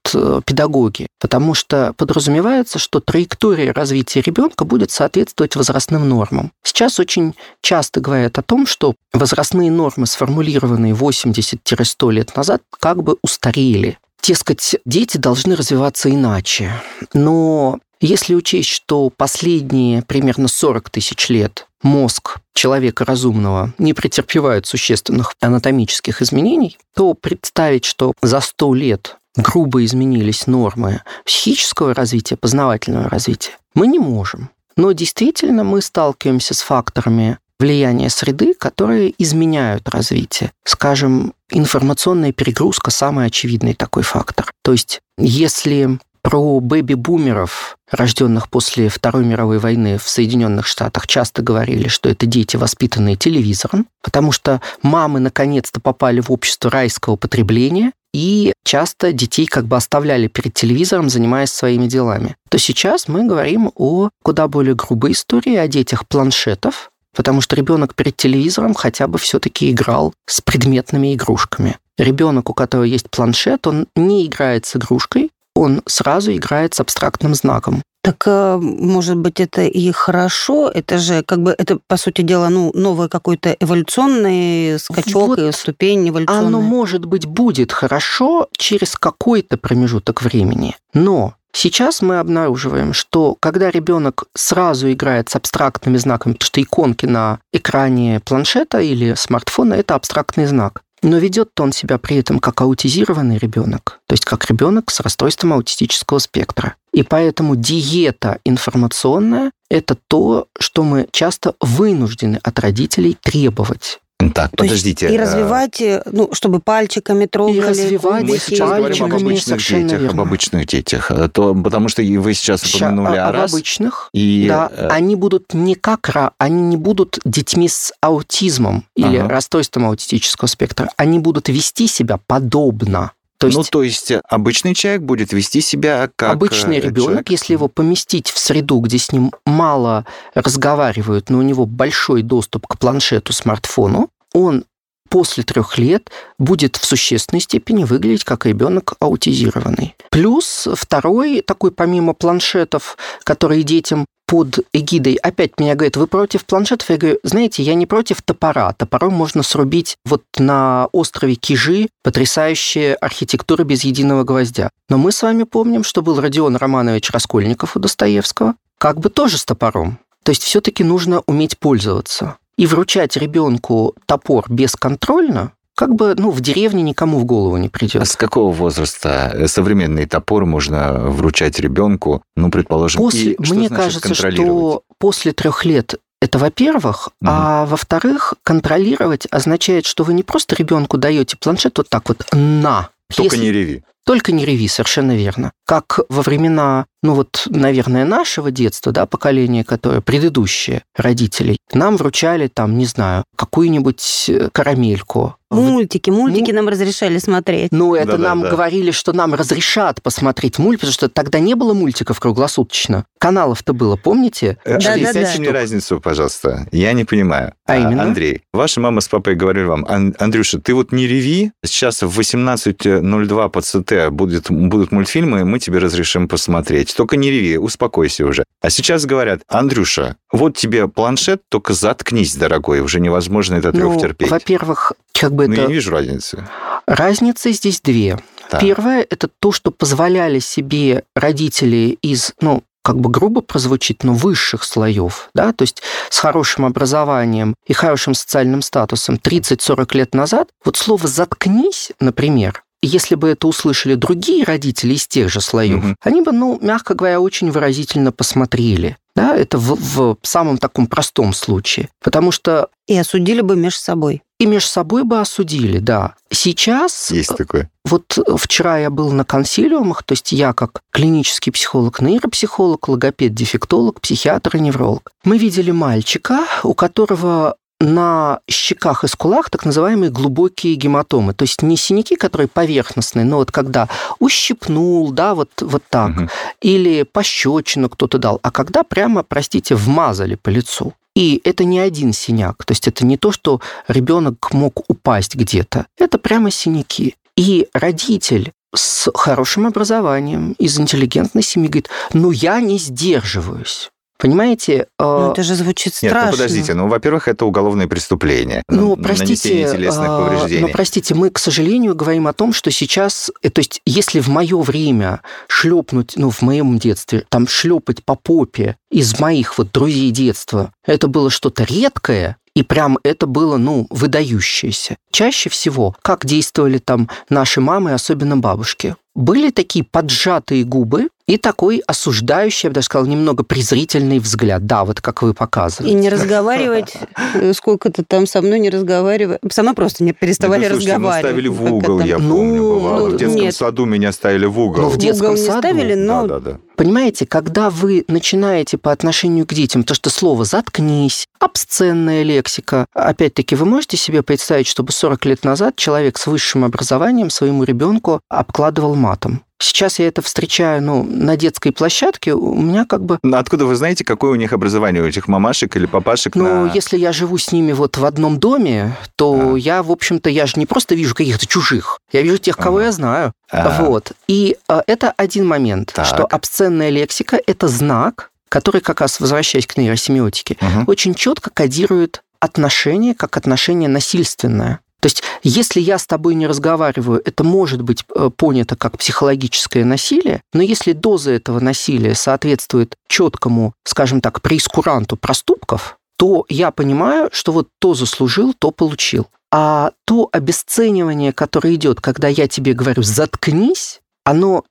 педагоги, 0.45 1.07
потому 1.21 1.55
что 1.55 1.93
подразумевается, 1.97 2.79
что 2.79 3.01
траектория 3.01 3.73
развития 3.73 4.21
ребенка 4.21 4.65
будет 4.65 4.91
соответствовать 4.91 5.57
возрастным 5.57 6.09
нормам. 6.09 6.53
Сейчас 6.63 7.01
очень 7.01 7.35
часто 7.61 8.01
говорят 8.01 8.39
о 8.39 8.43
том, 8.43 8.67
что 8.67 8.95
возрастные 9.13 9.71
нормы, 9.71 10.07
сформулированные 10.07 10.95
80-100 10.95 12.13
лет 12.13 12.37
назад, 12.37 12.63
как 12.79 13.03
бы 13.03 13.17
устарели. 13.23 13.99
Дескать, 14.23 14.77
дети 14.87 15.19
должны 15.19 15.55
развиваться 15.55 16.11
иначе. 16.11 16.73
Но 17.13 17.79
если 18.05 18.35
учесть, 18.35 18.69
что 18.69 19.11
последние 19.11 20.03
примерно 20.03 20.49
40 20.49 20.91
тысяч 20.91 21.29
лет 21.29 21.67
мозг 21.83 22.39
человека 22.53 23.05
разумного 23.05 23.73
не 23.79 23.95
претерпевает 23.95 24.67
существенных 24.67 25.35
анатомических 25.41 26.21
изменений, 26.21 26.79
то 26.95 27.15
представить, 27.15 27.85
что 27.85 28.13
за 28.23 28.41
100 28.41 28.75
лет 28.75 29.17
грубо 29.37 29.85
изменились 29.85 30.47
нормы 30.47 31.03
психического 31.25 31.95
развития, 31.95 32.37
познавательного 32.37 33.09
развития, 33.09 33.53
мы 33.75 33.87
не 33.87 33.99
можем. 33.99 34.51
Но 34.77 34.93
действительно 34.93 35.65
мы 35.65 35.81
сталкиваемся 35.81 36.55
с 36.55 36.61
факторами 36.61 37.39
влияния 37.59 38.11
среды, 38.11 38.55
которые 38.55 39.15
изменяют 39.17 39.89
развитие. 39.89 40.53
Скажем, 40.65 41.33
информационная 41.51 42.33
перегрузка– 42.33 42.91
самый 42.93 43.27
очевидный 43.27 43.75
такой 43.75 44.03
фактор. 44.03 44.51
То 44.63 44.73
есть, 44.73 45.01
если 45.17 45.99
про 46.25 46.59
бэби-бумеров, 46.59 47.77
рожденных 47.91 48.49
после 48.49 48.89
Второй 48.89 49.27
мировой 49.27 49.59
войны 49.59 49.99
в 49.99 50.09
Соединенных 50.09 50.67
Штатах, 50.67 51.07
часто 51.07 51.43
говорили, 51.43 51.89
что 51.89 52.09
это 52.09 52.25
дети, 52.25 52.57
воспитанные 52.57 53.17
телевизором, 53.17 53.87
потому 54.03 54.33
что 54.33 54.63
мамы 54.83 55.21
наконец-то 55.21 55.81
попали 55.81 56.21
в 56.21 56.33
общество 56.33 56.71
райского 56.71 57.17
потребления, 57.17 57.93
и 58.15 58.55
часто 58.65 59.13
детей 59.13 59.47
как 59.47 59.67
бы 59.67 59.77
оставляли 59.77 60.29
перед 60.29 60.55
телевизором, 60.55 61.11
занимаясь 61.11 61.51
своими 61.51 61.87
делами. 61.87 62.37
То 62.49 62.59
сейчас 62.59 63.07
мы 63.07 63.27
говорим 63.27 63.71
о 63.75 64.09
куда 64.23 64.49
более 64.49 64.75
грубой 64.75 65.13
истории, 65.13 65.57
о 65.57 65.69
детях 65.69 66.09
планшетов, 66.09 66.91
потому 67.15 67.43
что 67.43 67.55
ребенок 67.55 67.95
перед 67.95 68.17
телевизором 68.17 68.73
хотя 68.73 69.09
бы 69.09 69.19
все-таки 69.19 69.71
играл 69.71 70.15
с 70.27 70.41
предметными 70.41 71.15
игрушками. 71.15 71.77
Ребенок, 71.99 72.49
у 72.49 72.55
которого 72.55 72.85
есть 72.85 73.11
планшет, 73.11 73.67
он 73.67 73.89
не 73.95 74.27
играет 74.27 74.65
с 74.65 74.77
игрушкой, 74.77 75.31
он 75.55 75.83
сразу 75.87 76.33
играет 76.35 76.75
с 76.75 76.81
абстрактным 76.81 77.35
знаком. 77.35 77.83
Так, 78.03 78.25
э, 78.27 78.59
может 78.61 79.17
быть, 79.17 79.41
это 79.41 79.63
и 79.63 79.91
хорошо, 79.91 80.69
это 80.69 80.99
же 80.99 81.23
как 81.23 81.43
бы, 81.43 81.55
это, 81.57 81.79
по 81.87 81.97
сути 81.97 82.21
дела, 82.21 82.51
ну, 82.51 82.71
новый 82.75 83.09
какой-то 83.09 83.57
эволюционный 83.59 84.79
скачок, 84.79 85.39
вот 85.39 85.55
ступень 85.55 86.11
эволюционная. 86.11 86.49
Оно, 86.49 86.61
может 86.61 87.07
быть, 87.07 87.25
будет 87.25 87.73
хорошо 87.73 88.49
через 88.59 88.97
какой-то 88.97 89.57
промежуток 89.57 90.23
времени, 90.23 90.77
но 90.93 91.35
Сейчас 91.57 92.03
мы 92.03 92.19
обнаруживаем, 92.19 92.93
что 92.93 93.37
когда 93.39 93.71
ребенок 93.71 94.25
сразу 94.35 94.91
играет 94.91 95.29
с 95.29 95.37
абстрактными 95.37 95.97
знаками, 95.99 96.33
потому 96.33 96.47
что 96.47 96.61
иконки 96.61 97.07
на 97.07 97.39
экране 97.53 98.21
планшета 98.25 98.81
или 98.81 99.15
смартфона– 99.15 99.75
это 99.75 99.95
абстрактный 99.95 100.47
знак. 100.47 100.83
Но 101.05 101.19
ведет 101.19 101.61
он 101.61 101.71
себя 101.71 101.99
при 101.99 102.17
этом 102.17 102.39
как 102.39 102.63
аутизированный 102.63 103.37
ребенок, 103.37 104.01
то 104.07 104.15
есть 104.15 104.25
как 104.25 104.49
ребенок 104.49 104.91
с 104.91 105.01
расстройством 105.01 105.53
аутистического 105.53 106.19
спектра. 106.19 106.77
И 106.95 107.03
поэтому 107.03 107.57
диета 107.57 108.39
информационная– 108.47 109.51
это 109.69 109.97
то, 109.97 110.49
что 110.59 110.83
мы 110.83 111.07
часто 111.13 111.57
вынуждены 111.61 112.41
от 112.43 112.59
родителей 112.59 113.19
требовать. 113.21 114.01
Так, 114.19 114.51
То 114.53 114.59
подождите. 114.59 115.09
и 115.11 115.17
э, 115.17 115.21
развивать, 115.21 115.81
э, 115.81 116.03
ну, 116.11 116.29
чтобы 116.33 116.61
пальчиками 116.61 117.27
трогали. 117.27 117.57
И 117.57 117.61
развивать 117.61 118.25
Мы 118.25 118.39
сейчас 118.39 118.71
говорим 118.71 119.05
об 119.05 119.15
обычных 119.15 119.59
детях, 119.59 120.01
верно. 120.01 120.11
об 120.11 120.21
обычных 120.21 120.67
детях. 120.67 121.11
Э, 121.11 121.29
то, 121.29 121.55
потому 121.55 121.89
что 121.89 122.03
вы 122.03 122.35
сейчас 122.35 122.63
упомянули 122.63 123.17
о, 123.17 123.29
об 123.29 123.35
раз. 123.35 123.53
обычных. 123.53 124.09
И... 124.13 124.47
Да, 124.49 124.71
они 124.91 125.17
будут 125.17 125.53
не 125.53 125.75
как 125.75 126.05
они 126.39 126.63
не 126.63 126.77
будут 126.77 127.19
детьми 127.25 127.69
с 127.69 127.93
аутизмом 128.01 128.85
или 128.95 129.17
ага. 129.17 129.29
расстройством 129.29 129.87
аутистического 129.87 130.47
спектра. 130.47 130.91
Они 130.97 131.19
будут 131.19 131.49
вести 131.49 131.89
себя 131.89 132.19
подобно 132.27 133.13
то 133.39 133.49
есть, 133.49 133.59
ну, 133.59 133.65
то 133.65 133.83
есть 133.83 134.13
обычный 134.29 134.75
человек 134.75 135.03
будет 135.03 135.33
вести 135.33 135.61
себя 135.61 136.09
как... 136.15 136.33
Обычный 136.33 136.81
ребенок, 136.81 137.05
человек. 137.05 137.31
если 137.31 137.53
его 137.53 137.69
поместить 137.69 138.31
в 138.31 138.39
среду, 138.39 138.79
где 138.79 138.99
с 138.99 139.13
ним 139.13 139.33
мало 139.45 140.07
разговаривают, 140.35 141.31
но 141.31 141.39
у 141.39 141.43
него 141.43 141.67
большой 141.67 142.23
доступ 142.23 142.67
к 142.67 142.79
планшету, 142.79 143.33
смартфону, 143.33 144.11
он 144.33 144.65
после 145.09 145.45
трех 145.45 145.79
лет 145.79 146.11
будет 146.39 146.77
в 146.77 146.85
существенной 146.85 147.41
степени 147.41 147.85
выглядеть 147.85 148.25
как 148.25 148.47
ребенок 148.47 148.95
аутизированный. 149.01 149.95
Плюс 150.11 150.67
второй 150.75 151.41
такой, 151.41 151.71
помимо 151.71 152.15
планшетов, 152.15 152.97
которые 153.23 153.63
детям 153.63 154.07
под 154.27 154.61
эгидой, 154.73 155.15
опять 155.15 155.59
меня 155.59 155.75
говорят, 155.75 155.97
вы 155.97 156.07
против 156.07 156.45
планшетов? 156.45 156.91
Я 156.91 156.97
говорю, 156.97 157.19
знаете, 157.23 157.63
я 157.63 157.75
не 157.75 157.87
против 157.87 158.23
топора. 158.23 158.73
Топором 158.73 159.15
можно 159.15 159.43
срубить 159.43 159.97
вот 160.05 160.23
на 160.39 160.89
острове 160.93 161.35
Кижи 161.35 161.89
потрясающая 162.03 162.95
архитектура 162.97 163.65
без 163.65 163.85
единого 163.85 164.25
гвоздя. 164.25 164.71
Но 164.89 164.99
мы 164.99 165.13
с 165.13 165.23
вами 165.23 165.45
помним, 165.45 165.85
что 165.85 166.03
был 166.03 166.21
Родион 166.21 166.57
Романович 166.57 167.11
Раскольников 167.11 167.77
у 167.77 167.81
Достоевского, 167.81 168.55
как 168.79 168.99
бы 168.99 169.11
тоже 169.11 169.39
с 169.39 169.45
топором. 169.45 169.99
То 170.23 170.31
есть 170.31 170.43
все-таки 170.43 170.83
нужно 170.85 171.23
уметь 171.27 171.59
пользоваться. 171.59 172.37
И 172.57 172.67
вручать 172.67 173.17
ребенку 173.17 173.95
топор 174.07 174.45
бесконтрольно, 174.49 175.53
как 175.77 175.95
бы, 175.95 176.15
ну, 176.17 176.31
в 176.31 176.41
деревне 176.41 176.83
никому 176.83 177.19
в 177.19 177.25
голову 177.25 177.57
не 177.57 177.69
придет. 177.69 178.03
А 178.03 178.05
с 178.05 178.17
какого 178.17 178.53
возраста 178.53 179.45
современный 179.47 180.07
топор 180.07 180.47
можно 180.47 180.93
вручать 180.93 181.59
ребенку, 181.59 182.23
ну, 182.37 182.51
предположим, 182.51 183.01
после, 183.01 183.33
и 183.33 183.45
что 183.45 183.55
Мне 183.55 183.69
кажется, 183.69 184.15
что 184.15 184.83
после 184.99 185.33
трех 185.33 185.65
лет 185.65 185.97
это 186.21 186.39
во-первых, 186.39 187.09
угу. 187.09 187.31
а 187.31 187.67
во-вторых, 187.67 188.33
контролировать 188.43 189.27
означает, 189.31 189.85
что 189.85 190.05
вы 190.05 190.15
не 190.15 190.23
просто 190.23 190.57
ребенку 190.57 190.97
даете 190.97 191.37
планшет 191.37 191.77
вот 191.77 191.91
так 191.91 192.09
вот 192.09 192.25
на. 192.33 192.89
Только 193.15 193.37
Если... 193.37 193.47
не 193.47 193.53
реви. 193.53 193.85
Только 194.07 194.33
не 194.33 194.45
реви, 194.45 194.69
совершенно 194.69 195.17
верно. 195.17 195.53
Как 195.67 196.01
во 196.09 196.23
времена, 196.23 196.87
ну 197.05 197.15
вот, 197.15 197.47
наверное, 197.51 198.05
нашего 198.07 198.51
детства, 198.51 198.91
да, 198.91 199.05
поколения, 199.07 199.63
которое 199.63 200.01
предыдущее 200.01 200.83
родителей, 200.97 201.59
нам 201.73 201.97
вручали 201.99 202.49
там, 202.49 202.77
не 202.79 202.87
знаю, 202.87 203.25
какую-нибудь 203.37 204.25
э, 204.29 204.49
карамельку, 204.53 205.37
Мультики, 205.51 206.11
мультики 206.11 206.51
нам 206.51 206.69
разрешали 206.69 207.19
смотреть. 207.19 207.71
Ну, 207.71 207.95
это 207.95 208.13
Да-да-да. 208.13 208.29
нам 208.31 208.43
говорили, 208.43 208.91
что 208.91 209.13
нам 209.13 209.35
разрешат 209.35 210.03
посмотреть 210.03 210.59
мульт, 210.59 210.81
потому 210.81 210.93
что 210.93 211.09
тогда 211.09 211.39
не 211.39 211.55
было 211.55 211.75
мультиков 211.75 212.19
круглосуточно. 212.19 213.05
Каналов-то 213.19 213.73
было, 213.73 213.95
помните? 213.97 214.59
Э, 214.65 214.79
Да, 214.81 214.95
Объясните 214.95 215.21
да, 215.23 215.33
да. 215.33 215.39
мне 215.39 215.51
разницу, 215.51 216.01
пожалуйста. 216.01 216.67
Я 216.73 216.93
не 216.93 217.05
понимаю. 217.05 217.53
А 217.67 217.77
именно? 217.79 218.03
Андрей, 218.03 218.43
ваша 218.53 218.81
мама 218.81 219.01
с 219.01 219.07
папой 219.09 219.37
говорили 219.37 219.65
вам, 219.65 219.85
«Ан- 219.89 220.17
Андрюша, 220.19 220.59
ты 220.61 220.75
вот 220.75 220.91
не 220.91 221.07
реви, 221.07 221.53
сейчас 221.65 222.03
в 222.03 222.19
18.02 222.19 223.49
по 223.51 223.61
ЦТ 223.61 224.11
будет, 224.11 224.51
будут 224.51 224.93
мультфильмы, 224.93 225.45
мы 225.45 225.59
тебе 225.61 225.79
разрешим 225.79 226.27
посмотреть. 226.27 226.94
Только 226.97 227.17
не 227.17 227.31
реви, 227.31 227.59
успокойся 227.59 228.25
уже. 228.25 228.45
А 228.61 228.71
сейчас 228.71 229.05
говорят, 229.07 229.43
Андрюша, 229.49 230.17
вот 230.33 230.57
тебе 230.57 230.89
планшет, 230.89 231.43
только 231.49 231.75
заткнись, 231.75 232.37
дорогой, 232.37 232.81
уже 232.81 233.01
невозможно 233.01 233.57
этот 233.57 233.75
Ну, 233.75 233.93
рев 233.93 234.01
терпеть. 234.01 234.31
во-первых, 234.31 234.93
как 235.13 235.33
бы 235.33 235.47
Ну, 235.49 235.55
я 235.55 235.61
это... 235.63 235.69
не 235.69 235.75
вижу 235.75 235.91
разницы. 235.91 236.47
Разницы 236.87 237.53
здесь 237.53 237.81
две. 237.81 238.19
Так. 238.51 238.61
Первое– 238.61 239.07
это 239.11 239.29
то, 239.29 239.53
что 239.53 239.71
позволяли 239.71 240.39
себе 240.39 241.05
родители 241.15 241.99
из, 242.03 242.33
ну, 242.41 242.63
как 242.83 242.99
бы 242.99 243.09
грубо 243.11 243.41
прозвучит, 243.41 244.05
но 244.05 244.13
высших 244.13 244.63
слоев, 244.63 245.31
да, 245.35 245.55
то 245.55 245.63
есть 245.63 245.83
с 246.11 246.19
хорошим 246.19 246.67
образованием 246.67 247.55
и 247.67 247.73
хорошим 247.73 248.13
социальным 248.13 248.61
статусом 248.61 249.15
30-40 249.17 249.97
лет 249.97 250.15
назад, 250.15 250.49
вот 250.65 250.77
слово 250.77 251.09
«заткнись», 251.09 251.93
например, 251.99 252.63
если 252.85 253.15
бы 253.15 253.29
это 253.31 253.47
услышали 253.49 253.95
другие 253.95 254.45
родители 254.45 254.95
из 254.95 255.07
тех 255.07 255.29
же 255.31 255.41
слоев, 255.41 255.83
Мгм. 255.83 255.97
они 256.03 256.21
бы, 256.23 256.33
ну, 256.33 256.59
мягко 256.61 256.95
говоря, 256.95 257.21
очень 257.21 257.51
выразительно 257.51 258.13
посмотрели. 258.13 258.97
Да, 259.17 259.37
это 259.37 259.59
в, 259.59 259.77
в 259.81 260.19
самом 260.23 260.59
таком 260.59 260.89
простом 260.89 261.33
случае. 261.33 261.89
Потому 262.03 262.33
что 262.33 262.69
И 262.89 262.99
осудили 262.99 263.43
бы 263.43 263.55
между 263.55 263.79
собой. 263.79 264.23
и 264.41 264.47
между 264.47 264.69
собой 264.69 265.05
бы 265.05 265.21
осудили, 265.21 265.79
да. 265.79 266.17
Сейчас 266.33 267.13
Есть 267.13 267.37
такое. 267.37 267.71
вот 267.85 268.19
вчера 268.39 268.79
я 268.79 268.91
был 268.91 269.13
на 269.13 269.25
консилиумах, 269.25 270.03
то 270.03 270.13
есть 270.13 270.33
я 270.33 270.53
как 270.53 270.81
клинический 270.93 271.53
психолог, 271.53 272.01
нейропсихолог, 272.01 272.89
логопед, 272.89 273.35
дефектолог, 273.35 274.01
психиатр 274.01 274.57
и 274.57 274.61
невролог. 274.61 275.13
Мы 275.23 275.39
видели 275.39 275.71
мальчика, 275.71 276.45
у 276.65 276.75
которого 276.75 277.55
на 277.85 278.41
щеках 278.51 279.05
и 279.05 279.09
скулах 279.09 279.51
так 279.51 279.65
называемые 279.65 280.11
глубокие 280.11 280.75
гематомы. 280.75 281.35
То 281.35 281.43
есть 281.45 281.63
не 281.63 281.77
синяки, 281.77 282.17
которые 282.17 282.49
поверхностные, 282.49 283.25
но 283.25 283.37
вот 283.37 283.53
когда 283.53 283.89
ущипнул, 284.19 285.11
да, 285.13 285.35
вот, 285.35 285.51
вот 285.61 285.83
так, 285.91 286.11
Мгм. 286.11 286.31
или 286.61 287.03
пощечину 287.03 287.89
кто-то 287.89 288.19
дал, 288.19 288.41
а 288.43 288.51
когда 288.51 288.83
прямо, 288.83 289.23
простите, 289.23 289.75
вмазали 289.75 290.35
по 290.35 290.49
лицу. 290.49 290.95
И 291.15 291.41
это 291.45 291.65
не 291.65 291.79
один 291.79 292.13
синяк, 292.13 292.65
то 292.65 292.73
есть 292.73 292.89
это 292.89 293.07
не 293.07 293.17
то, 293.17 293.31
что 293.31 293.61
ребенок 293.87 294.53
мог 294.53 294.83
упасть 294.89 295.37
где-то, 295.37 295.87
это 295.99 296.19
прямо 296.19 296.51
синяки. 296.51 297.15
И 297.37 297.69
родитель 297.73 298.53
с 298.75 299.11
хорошим 299.15 299.67
образованием, 299.67 300.57
из 300.59 300.79
интеллигентной 300.81 301.43
семьи 301.43 301.69
говорит, 301.69 301.89
ну 302.13 302.33
я 302.33 302.61
не 302.61 302.79
сдерживаюсь. 302.79 303.91
Понимаете? 304.25 304.87
Ну, 304.99 305.29
э, 305.29 305.33
это 305.33 305.43
же 305.43 305.55
звучит 305.55 305.93
Нет, 306.01 306.11
страшно. 306.11 306.31
ну 306.31 306.37
подождите, 306.39 306.73
ну, 306.73 306.89
во-первых, 306.89 307.29
это 307.29 307.45
уголовное 307.45 307.87
преступление. 307.87 308.63
Ну, 308.71 308.97
простите, 308.97 309.51
Нанесение 309.51 309.71
телесных 309.71 310.09
а, 310.09 310.19
повреждений. 310.19 310.63
но 310.63 310.69
простите, 310.69 311.15
мы, 311.15 311.29
к 311.29 311.39
сожалению, 311.39 311.95
говорим 311.95 312.27
о 312.27 312.33
том, 312.33 312.55
что 312.55 312.71
сейчас, 312.71 313.31
э, 313.43 313.51
то 313.51 313.59
есть, 313.59 313.83
если 313.85 314.21
в 314.21 314.29
мое 314.29 314.59
время 314.63 315.21
шлепнуть, 315.47 316.15
ну, 316.17 316.31
в 316.31 316.41
моем 316.41 316.79
детстве, 316.79 317.27
там 317.29 317.47
шлепать 317.47 318.03
по 318.03 318.15
попе 318.15 318.79
из 318.91 319.21
моих 319.21 319.59
вот 319.59 319.73
друзей 319.73 320.11
детства, 320.11 320.73
это 320.87 321.07
было 321.07 321.29
что-то 321.29 321.65
редкое, 321.65 322.39
и 322.55 322.63
прям 322.63 322.99
это 323.03 323.27
было, 323.27 323.59
ну, 323.59 323.87
выдающееся. 323.91 324.97
Чаще 325.13 325.51
всего, 325.51 325.95
как 326.01 326.25
действовали 326.25 326.79
там 326.79 327.11
наши 327.29 327.61
мамы, 327.61 327.93
особенно 327.93 328.39
бабушки, 328.39 328.97
были 329.15 329.51
такие 329.51 329.85
поджатые 329.85 330.65
губы 330.65 331.09
и 331.27 331.39
такой 331.39 331.83
осуждающий, 331.87 332.67
я 332.67 332.71
бы 332.71 332.75
даже 332.75 332.87
сказала, 332.87 333.07
немного 333.09 333.45
презрительный 333.45 334.19
взгляд. 334.19 334.67
Да, 334.67 334.85
вот 334.85 335.01
как 335.01 335.23
вы 335.23 335.33
показываете. 335.35 335.97
И 335.97 335.99
не 335.99 336.09
разговаривать, 336.11 336.95
э, 337.35 337.53
сколько 337.55 337.91
ты 337.91 338.05
там 338.05 338.27
со 338.27 338.43
мной 338.43 338.59
не 338.61 338.69
разговаривай. 338.71 339.39
Со 339.51 339.63
мной 339.63 339.75
просто 339.75 340.05
не 340.05 340.13
переставали 340.13 340.67
слушайте, 340.69 340.89
ну, 340.89 340.95
разговаривать. 341.09 341.31
ставили 341.31 341.49
в 341.49 341.63
Как 341.65 341.73
угол, 341.73 342.01
я 342.01 342.19
Ну, 342.19 342.37
помню, 342.37 342.63
бывало. 342.63 342.99
ну, 343.09 343.15
в 343.15 343.17
детском 343.17 343.41
нет. 343.43 343.55
саду 343.55 343.85
меня 343.87 344.13
ставили 344.13 344.47
в 344.47 344.59
угол. 344.61 344.83
Ну, 344.83 344.89
в 344.91 344.95
В 344.95 344.99
детском 344.99 345.29
угол 345.29 345.37
не 345.41 345.47
саду? 345.47 345.59
ставили, 345.61 345.95
но 345.95 346.27
Да, 346.27 346.39
да, 346.41 346.51
да. 346.53 346.59
Понимаете, 346.77 347.25
когда 347.25 347.71
вы 347.71 348.05
начинаете 348.09 348.77
по 348.79 348.91
отношению 348.93 349.47
к 349.47 349.55
детям, 349.55 349.85
то, 349.85 349.95
что 349.95 350.11
слово 350.11 350.45
«заткнись», 350.45 351.27
обсценная 351.39 352.23
лексика, 352.25 352.87
опять-таки, 352.93 353.55
вы 353.55 353.65
можете 353.65 353.97
себе 353.97 354.23
представить, 354.23 354.67
чтобы 354.67 354.91
40 354.93 355.25
лет 355.25 355.45
назад 355.45 355.77
человек 355.77 356.19
с 356.19 356.27
высшим 356.27 356.65
образованием 356.65 357.31
своему 357.31 357.63
ребенку 357.65 358.21
обкладывал 358.29 358.95
матом? 358.97 359.43
Сейчас 359.65 359.99
я 359.99 360.09
это 360.09 360.21
встречаю 360.21 360.83
ну, 360.83 361.03
на 361.05 361.39
детской 361.39 361.71
площадке, 361.73 362.35
у 362.35 362.55
меня 362.61 362.85
как 362.85 363.03
бы 363.03 363.19
Ну, 363.23 363.37
откуда 363.39 363.65
вы 363.65 363.77
знаете, 363.77 364.05
какое 364.05 364.33
у 364.33 364.35
них 364.35 364.53
образование, 364.53 365.03
у 365.03 365.07
этих 365.07 365.27
мамашек 365.27 365.75
или 365.77 365.87
папашек? 365.87 366.35
Ну, 366.37 366.67
на- 366.67 366.73
если 366.75 366.99
я 366.99 367.13
живу 367.13 367.39
с 367.39 367.51
ними 367.51 367.73
вот 367.73 367.97
в 367.97 368.05
одном 368.05 368.39
доме, 368.39 368.95
то 369.17 369.53
А. 369.55 369.59
я, 369.59 369.83
в 369.83 369.91
общем-то, 369.91 370.29
я 370.29 370.45
же 370.45 370.55
не 370.57 370.67
просто 370.67 370.95
вижу 370.95 371.15
каких-то 371.15 371.47
чужих, 371.47 371.99
я 372.13 372.21
вижу 372.21 372.37
тех, 372.37 372.59
кого 372.59 372.77
Ага. 372.77 372.87
я 372.87 372.93
знаю. 372.93 373.33
А. 373.51 373.83
Вот. 373.83 374.13
И 374.29 374.59
а, 374.69 374.83
это 374.87 375.15
один 375.17 375.47
момент, 375.47 375.93
Так. 375.95 376.05
что 376.05 376.25
обсценная 376.27 376.91
лексика– 376.91 377.39
это 377.47 377.67
знак, 377.67 378.31
который, 378.51 378.83
как 378.83 379.01
раз 379.01 379.19
возвращаясь 379.19 379.67
к 379.67 379.79
нейросемиотике, 379.79 380.59
Мгм. 380.61 380.85
очень 380.89 381.15
четко 381.15 381.49
кодирует 381.49 382.23
отношение 382.39 383.15
как 383.15 383.39
отношение 383.39 383.89
насильственное. 383.89 384.81
То 385.05 385.09
есть, 385.09 385.23
если 385.43 385.83
я 385.83 385.99
с 385.99 386.07
тобой 386.07 386.35
не 386.35 386.47
разговариваю, 386.47 387.21
это 387.23 387.45
может 387.45 387.83
быть 387.83 388.07
э, 388.17 388.31
понято 388.35 388.75
как 388.75 388.97
психологическое 388.97 389.85
насилие, 389.85 390.41
но 390.55 390.63
если 390.63 390.93
доза 390.93 391.33
этого 391.33 391.61
насилия 391.61 392.15
соответствует 392.15 392.97
четкому, 393.07 393.75
скажем 393.85 394.23
так, 394.23 394.41
преискуранту 394.41 395.19
проступков, 395.19 395.99
то 396.17 396.47
я 396.49 396.71
понимаю, 396.71 397.29
что 397.33 397.53
вот 397.53 397.69
то 397.81 397.93
заслужил, 397.93 398.55
то 398.55 398.71
получил. 398.71 399.27
А 399.53 399.91
то 400.07 400.31
обесценивание, 400.33 401.35
которое 401.35 401.75
идет, 401.75 402.01
когда 402.01 402.29
я 402.29 402.49
тебе 402.49 402.73
говорю 402.73 403.03
«заткнись», 403.03 404.01
оно 404.25 404.65